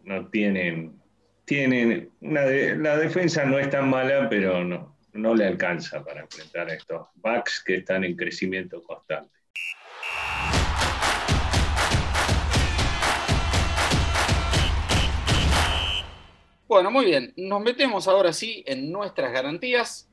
[0.04, 1.00] no, tienen,
[1.44, 6.68] tienen una la defensa no es tan mala, pero no, no le alcanza para enfrentar
[6.68, 9.36] a estos backs que están en crecimiento constante.
[16.68, 17.32] Bueno, muy bien.
[17.36, 20.10] Nos metemos ahora sí en nuestras garantías.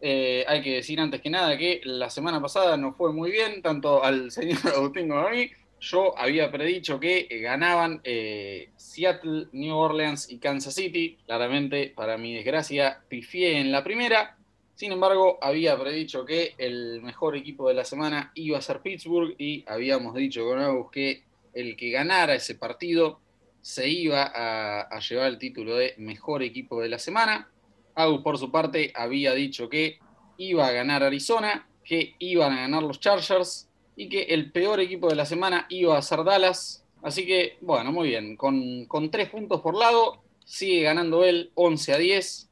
[0.00, 3.62] Eh, hay que decir antes que nada que la semana pasada no fue muy bien,
[3.62, 5.50] tanto al señor Agustín como a mí.
[5.84, 11.18] Yo había predicho que ganaban eh, Seattle, New Orleans y Kansas City.
[11.26, 14.38] Claramente, para mi desgracia, pifié en la primera.
[14.76, 19.34] Sin embargo, había predicho que el mejor equipo de la semana iba a ser Pittsburgh
[19.36, 21.22] y habíamos dicho con Agus que
[21.52, 23.20] el que ganara ese partido
[23.60, 27.50] se iba a, a, llevar el título de mejor equipo de la semana.
[27.94, 29.98] Agus, por su parte, había dicho que
[30.38, 35.08] iba a ganar Arizona, que iban a ganar los Chargers y que el peor equipo
[35.08, 36.84] de la semana iba a ser Dallas.
[37.02, 41.98] Así que, bueno, muy bien, con, tres puntos por lado, sigue ganando él 11 a
[41.98, 42.50] 10.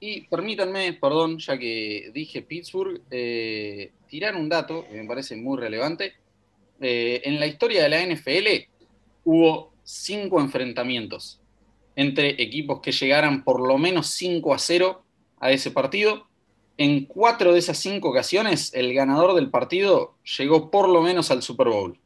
[0.00, 5.58] Y permítanme, perdón, ya que dije Pittsburgh, eh, tirar un dato que me parece muy
[5.58, 6.14] relevante.
[6.80, 8.68] Eh, en la historia de la NFL
[9.24, 11.40] hubo cinco enfrentamientos
[11.96, 15.02] entre equipos que llegaran por lo menos 5 a 0
[15.38, 16.26] a ese partido
[16.76, 21.42] en cuatro de esas cinco ocasiones, el ganador del partido llegó por lo menos al
[21.42, 21.98] Super Bowl.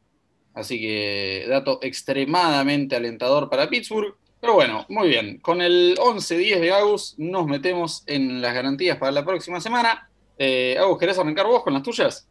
[0.53, 4.15] Así que dato extremadamente alentador para Pittsburgh.
[4.41, 5.39] Pero bueno, muy bien.
[5.39, 10.09] Con el 11-10 de Agus nos metemos en las garantías para la próxima semana.
[10.37, 12.27] Eh, Agus, ¿querés arrancar vos con las tuyas?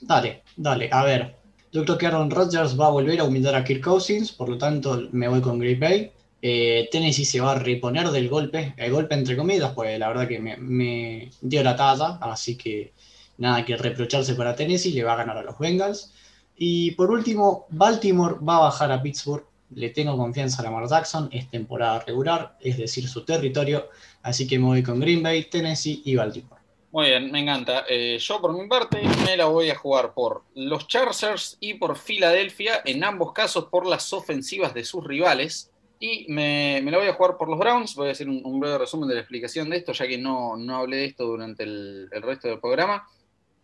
[0.00, 0.88] Dale, dale.
[0.90, 1.36] A ver,
[1.72, 4.56] yo creo que Aaron Rodgers va a volver a humillar a Kirk Cousins, por lo
[4.56, 6.12] tanto me voy con Green Bay.
[6.46, 10.28] Eh, Tennessee se va a reponer del golpe, el golpe entre comillas, pues la verdad
[10.28, 12.92] que me, dio la talla, así que
[13.38, 16.12] nada que reprocharse para Tennessee, le va a ganar a los Bengals.
[16.54, 21.30] Y por último, Baltimore va a bajar a Pittsburgh, le tengo confianza a Lamar Jackson,
[21.32, 23.88] es temporada regular, es decir, su territorio,
[24.22, 26.60] así que me voy con Green Bay, Tennessee y Baltimore.
[26.92, 27.86] Muy bien, me encanta.
[27.88, 31.96] Eh, yo por mi parte me la voy a jugar por los Chargers y por
[31.96, 35.70] Filadelfia, en ambos casos por las ofensivas de sus rivales.
[36.06, 37.94] Y me, me, la voy a jugar por los Browns.
[37.94, 40.76] Voy a hacer un, breve resumen de la explicación de esto, ya que no, no
[40.76, 43.08] hablé de esto durante el, resto del programa.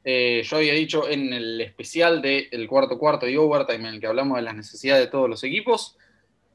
[0.03, 4.07] Eh, yo había dicho en el especial del cuarto cuarto y overtime, en el que
[4.07, 5.99] hablamos de las necesidades de todos los equipos,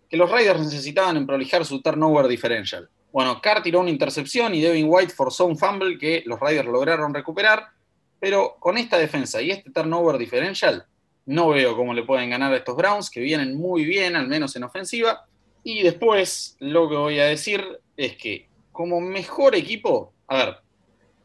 [0.10, 2.90] que los Raiders necesitaban emprolijar su turnover differential.
[3.12, 7.14] Bueno, Carr tiró una intercepción y Devin White forzó un fumble que los Raiders lograron
[7.14, 7.64] recuperar,
[8.20, 10.88] pero con esta defensa y este turnover differential,
[11.28, 14.56] no veo cómo le pueden ganar a estos Browns, que vienen muy bien, al menos
[14.56, 15.28] en ofensiva
[15.66, 17.62] y después lo que voy a decir
[17.98, 20.56] es que como mejor equipo, a ver,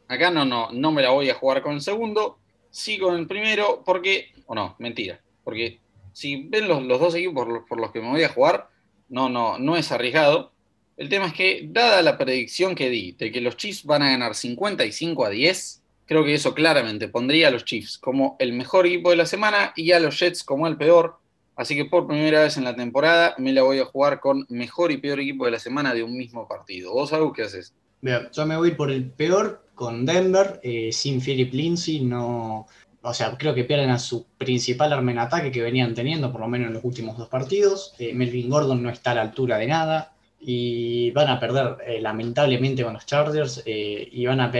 [0.07, 2.39] acá no, no, no me la voy a jugar con el segundo,
[2.69, 5.79] sí con el primero, porque, o no, mentira, porque
[6.11, 8.67] si ven los, dos equipos por los, que me voy a jugar,
[9.07, 10.51] no, no, no es arriesgado.
[10.97, 14.09] El tema es que, dada la predicción que di de que los Chiefs van a
[14.09, 15.81] ganar 55 a 10,
[16.11, 19.71] Creo que eso claramente pondría a los Chiefs como el mejor equipo de la semana
[19.77, 21.20] y a los Jets como el peor.
[21.55, 24.91] Así que por primera vez en la temporada me la voy a jugar con mejor
[24.91, 26.93] y peor equipo de la semana de un mismo partido.
[26.93, 27.73] ¿Vos sabés qué haces?
[28.01, 32.67] Bien, yo me voy por el peor con Denver, eh, sin Philip Lindsay, no,
[33.01, 36.41] o sea, creo que pierden a su principal arma en ataque que venían teniendo, por
[36.41, 37.93] lo menos en los últimos dos partidos.
[37.99, 42.01] Eh, Melvin Gordon no está a la altura de nada y van a perder eh,
[42.01, 44.51] lamentablemente con los Chargers y van a,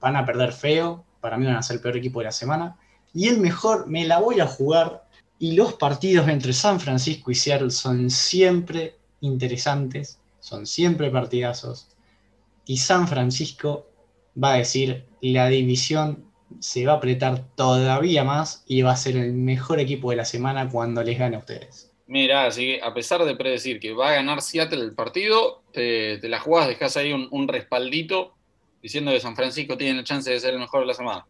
[0.00, 1.04] van a perder feo.
[1.20, 2.76] Para mí van a ser el peor equipo de la semana.
[3.14, 5.07] Y el mejor, me la voy a jugar.
[5.38, 11.88] Y los partidos entre San Francisco y Seattle son siempre interesantes, son siempre partidazos
[12.68, 13.86] y San Francisco
[14.42, 16.24] va a decir la división
[16.60, 20.24] se va a apretar todavía más y va a ser el mejor equipo de la
[20.24, 21.90] semana cuando les gane a ustedes.
[22.06, 26.20] Mira, así que a pesar de predecir que va a ganar Seattle el partido, te,
[26.28, 28.34] la jugás, dejas ahí un, respaldito
[28.82, 31.26] diciendo que San Francisco tiene la chance de ser el mejor de la semana.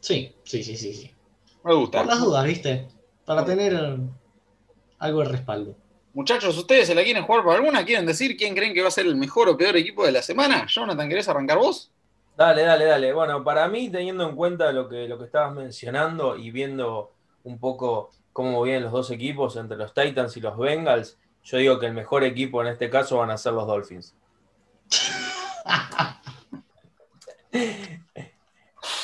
[0.00, 0.92] Sí, sí, sí, sí.
[0.94, 1.10] sí.
[1.62, 1.98] Me gusta.
[1.98, 2.86] Por las dudas, ¿viste?
[3.24, 3.98] Para tener
[4.98, 5.76] algo de respaldo.
[6.12, 7.84] Muchachos, ¿ustedes se la quieren jugar por alguna?
[7.84, 10.22] ¿Quieren decir quién creen que va a ser el mejor o peor equipo de la
[10.22, 10.66] semana?
[10.66, 11.90] Jonathan, ¿querés arrancar vos?
[12.36, 13.12] Dale, dale, dale.
[13.12, 17.12] Bueno, para mí, teniendo en cuenta lo que, lo que estabas mencionando y viendo
[17.42, 21.78] un poco cómo vienen los dos equipos entre los Titans y los Bengals, yo digo
[21.78, 24.14] que el mejor equipo en este caso van a ser los Dolphins.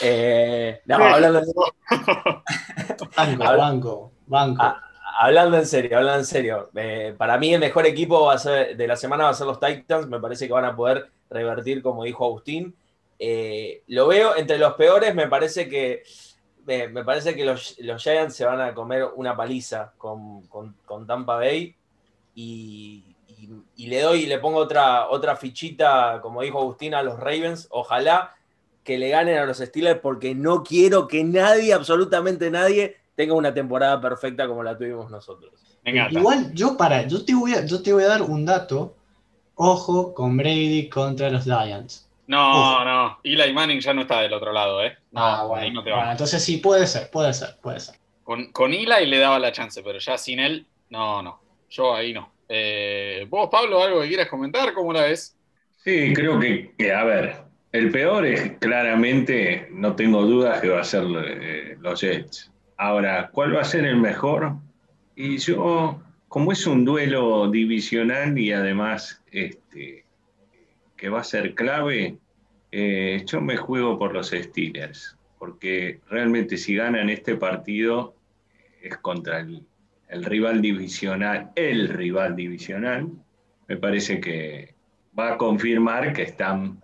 [0.02, 1.52] eh, no, hablando de...
[3.16, 4.62] banco, banco, banco.
[4.62, 4.82] Ah,
[5.20, 6.70] hablando en serio, hablando en serio.
[6.74, 9.46] Eh, para mí el mejor equipo va a ser, de la semana va a ser
[9.46, 10.06] los Titans.
[10.06, 12.74] Me parece que van a poder revertir, como dijo Agustín.
[13.18, 15.14] Eh, lo veo entre los peores.
[15.14, 16.02] Me parece que,
[16.66, 20.48] me parece que los, Giants se van a comer una paliza con,
[21.06, 21.74] Tampa Bay.
[22.34, 23.04] Y,
[23.76, 27.66] le doy, le pongo otra, otra fichita, como dijo Agustín, a los Ravens.
[27.70, 28.34] Ojalá
[28.90, 33.54] que le ganen a los Steelers porque no quiero que nadie, absolutamente nadie, tenga una
[33.54, 35.52] temporada perfecta como la tuvimos nosotros.
[35.84, 38.96] Igual yo para, yo te voy a, yo te voy a dar un dato.
[39.54, 42.10] Ojo con Brady contra los Lions.
[42.26, 43.20] No, no.
[43.22, 44.98] Eli Manning ya no está del otro lado, ¿eh?
[45.14, 47.94] ah, bueno, entonces sí, puede ser, puede ser, puede ser.
[48.24, 51.40] Con, con Eli le daba la chance, pero ya sin él, no, no.
[51.68, 52.32] Yo ahí no.
[52.48, 54.74] Eh, ¿Vos, Pablo, algo que quieras comentar?
[54.74, 55.36] ¿Cómo la ves?
[55.84, 60.80] Sí, creo que, que, a ver, el peor es claramente, no tengo dudas que va
[60.80, 62.50] a ser eh, los Jets.
[62.76, 64.54] Ahora, ¿cuál va a ser el mejor?
[65.14, 70.04] Y yo, como es un duelo divisional y además este,
[70.96, 72.18] que va a ser clave,
[72.72, 78.14] eh, yo me juego por los Steelers, porque realmente si ganan este partido
[78.82, 79.64] es contra el,
[80.24, 83.08] rival divisional, el rival divisional,
[83.66, 84.74] me parece que
[85.18, 86.82] va a confirmar que están,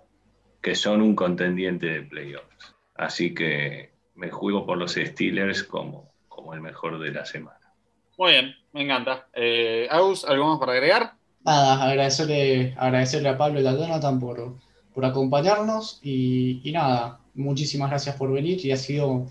[0.66, 2.74] que son un contendiente de playoffs.
[2.96, 7.72] Así que me juego por los Steelers como, como el mejor de la semana.
[8.18, 9.28] Muy bien, me encanta.
[9.32, 11.12] Eh, Aus, ¿algo más para agregar?
[11.44, 14.56] Nada, agradecerle, agradecerle a Pablo y a Jonathan por,
[14.92, 19.28] por acompañarnos y, nada, muchísimas gracias por venir y ha sido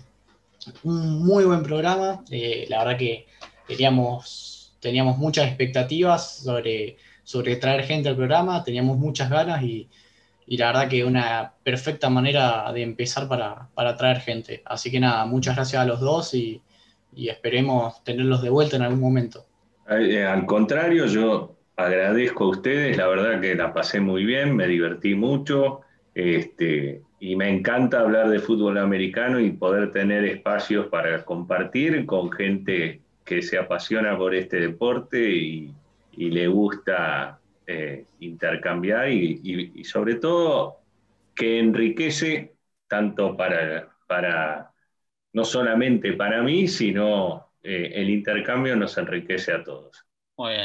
[0.84, 2.24] un muy buen programa.
[2.30, 3.26] Eh, la verdad que
[3.68, 9.90] teníamos, teníamos muchas expectativas sobre, sobre traer gente al programa, teníamos muchas ganas y,
[10.46, 14.62] y la verdad que una perfecta manera de empezar para, para traer gente.
[14.64, 16.62] Así que nada, muchas gracias a los dos y,
[17.14, 19.44] y esperemos tenerlos de vuelta en algún momento.
[19.88, 24.66] Eh, al contrario, yo agradezco a ustedes, la verdad que la pasé muy bien, me
[24.66, 25.80] divertí mucho
[26.14, 32.30] este, y me encanta hablar de fútbol americano y poder tener espacios para compartir con
[32.30, 35.74] gente que se apasiona por este deporte y,
[36.12, 40.80] y le gusta eh, intercambiar y, sobre todo
[41.34, 42.54] que enriquece
[42.88, 44.72] tanto para, para,
[45.32, 50.06] no solamente para mí, sino eh, el intercambio nos enriquece a todos.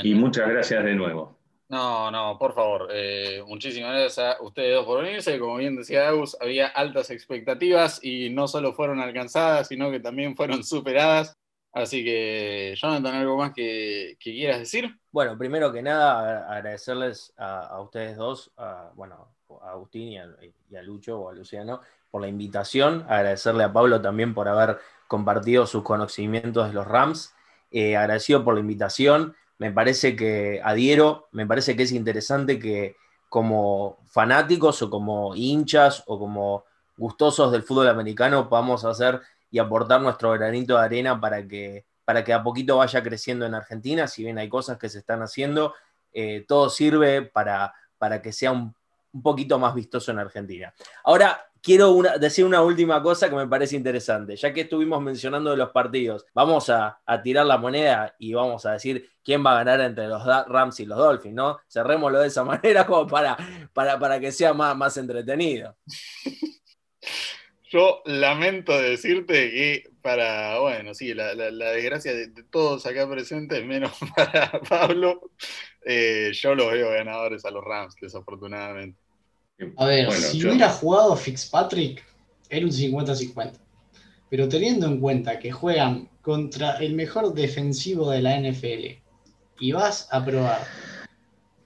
[0.03, 1.41] Y muchas gracias de nuevo.
[1.71, 2.89] No, no, por favor.
[2.91, 5.39] Eh, muchísimas gracias a ustedes dos por venirse.
[5.39, 10.35] Como bien decía Agus, había altas expectativas y no solo fueron alcanzadas, sino que también
[10.35, 11.37] fueron superadas.
[11.73, 14.99] Así que, Jonathan, ¿algo más que, quieras decir?
[15.11, 18.51] Bueno, primero que nada, agradecerles a, ustedes dos,
[18.95, 19.29] bueno,
[19.61, 24.33] a Agustín y a, Lucho o a Luciano por la invitación, agradecerle a Pablo también
[24.33, 27.33] por haber compartido sus conocimientos de los Rams,
[27.71, 32.97] eh, agradecido por la invitación, me parece que adhiero, me parece que es interesante que
[33.29, 36.65] como fanáticos o como hinchas o como
[36.97, 39.21] gustosos del fútbol americano podamos hacer
[39.51, 43.53] y aportar nuestro granito de arena para que, para que a poquito vaya creciendo en
[43.53, 45.75] Argentina, si bien hay cosas que se están haciendo,
[46.13, 48.73] eh, todo sirve para, para que sea un
[49.13, 50.73] un poquito más vistoso en Argentina.
[51.03, 54.35] Ahora, quiero decir una última cosa que me parece interesante.
[54.35, 58.73] Ya que estuvimos mencionando de los partidos, vamos a, tirar la moneda y vamos a
[58.73, 61.59] decir quién va a ganar entre los Rams y los Dolphins, ¿no?
[61.67, 63.37] Cerrémoslo de esa manera como para,
[63.73, 65.75] para, para que sea más, más entretenido.
[67.71, 74.51] Yo lamento decirte que para, bueno, sí, la, desgracia de, todos acá presentes, menos para
[74.67, 75.31] Pablo,
[75.85, 78.99] eh, yo los veo ganadores a los Rams, desafortunadamente.
[79.77, 82.03] A ver, si hubiera jugado Fitzpatrick,
[82.49, 83.53] era un 50-50.
[84.29, 88.99] Pero teniendo en cuenta que juegan contra el mejor defensivo de la NFL
[89.61, 90.61] y vas a probar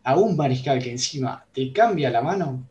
[0.03, 2.69] a un mariscal que encima te cambia la mano,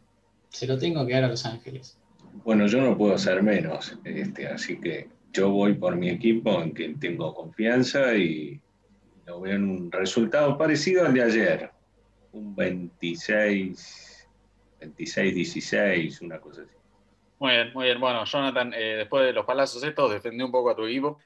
[0.51, 1.98] se lo tengo que dar a Los Ángeles.
[2.45, 6.73] Bueno, yo no puedo ser menos, este, así que yo voy por mi equipo en
[6.73, 8.61] quien tengo confianza y
[9.27, 11.71] lo veo en un resultado parecido al de ayer,
[12.33, 14.29] un 26,
[14.79, 16.71] 26-16, una cosa así.
[17.39, 18.01] Muy bien, muy bien.
[18.01, 21.19] Bueno, Jonathan, eh, después de los palazos estos, defendí un poco a tu equipo.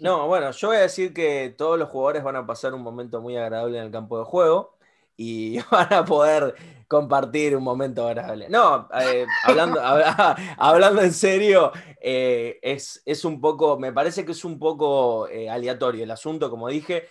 [0.00, 3.20] No, bueno, yo voy a decir que todos los jugadores van a pasar un momento
[3.20, 4.78] muy agradable en el campo de juego
[5.20, 6.54] y van a poder
[6.88, 8.48] compartir un momento agradable.
[8.48, 9.78] No, eh, hablando,
[10.56, 15.50] hablando en serio, eh, es, es, un poco, me parece que es un poco eh,
[15.50, 17.08] aleatorio el asunto, como dije.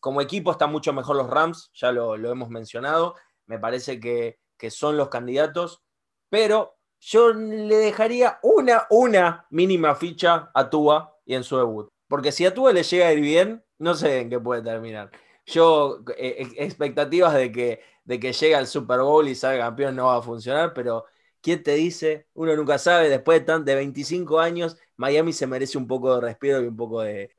[0.00, 3.16] como equipo están mucho mejor los Rams, ya lo, hemos mencionado.
[3.46, 5.82] Me parece que, que, son los candidatos,
[6.30, 11.88] pero yo le dejaría una, una mínima ficha a Tua y en su debut.
[12.08, 15.10] Porque si a Tua le llega a ir bien, no sé en qué puede terminar
[15.46, 20.06] yo, eh, expectativas de que, de que llegue al Super Bowl y salga campeón no
[20.06, 21.04] va a funcionar, pero
[21.40, 22.26] ¿quién te dice?
[22.34, 26.20] Uno nunca sabe, después de, tan, de 25 años, Miami se merece un poco de
[26.20, 27.34] respiro y un poco de,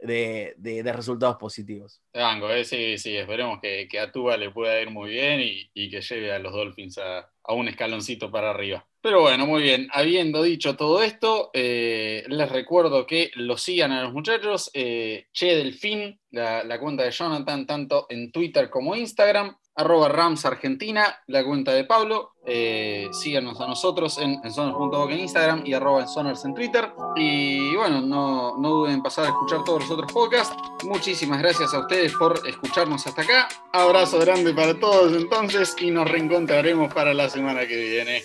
[0.94, 2.02] resultados positivos.
[2.12, 5.40] Eh, sí, sí, esperemos que, a Tuba le pueda ir muy bien
[5.74, 8.86] y, que lleve a los Dolphins a, un escaloncito para arriba.
[9.04, 9.90] Pero bueno, muy bien.
[9.92, 14.72] Habiendo dicho todo esto, eh, les recuerdo que lo sigan a los muchachos.
[14.74, 21.22] Eh, che Delfín, la, cuenta de Jonathan, tanto en Twitter como Instagram arroba Rams Argentina,
[21.28, 22.36] la cuenta de Pablo.
[22.46, 26.94] Eh, síganos a nosotros en, en en Instagram y arroba en en Twitter.
[27.18, 30.56] Y bueno, no, no duden en pasar a escuchar todos los otros podcasts.
[30.86, 33.50] Muchísimas gracias a ustedes por escucharnos hasta acá.
[33.74, 38.24] Abrazo grande para todos entonces y nos reencontraremos para la semana que viene.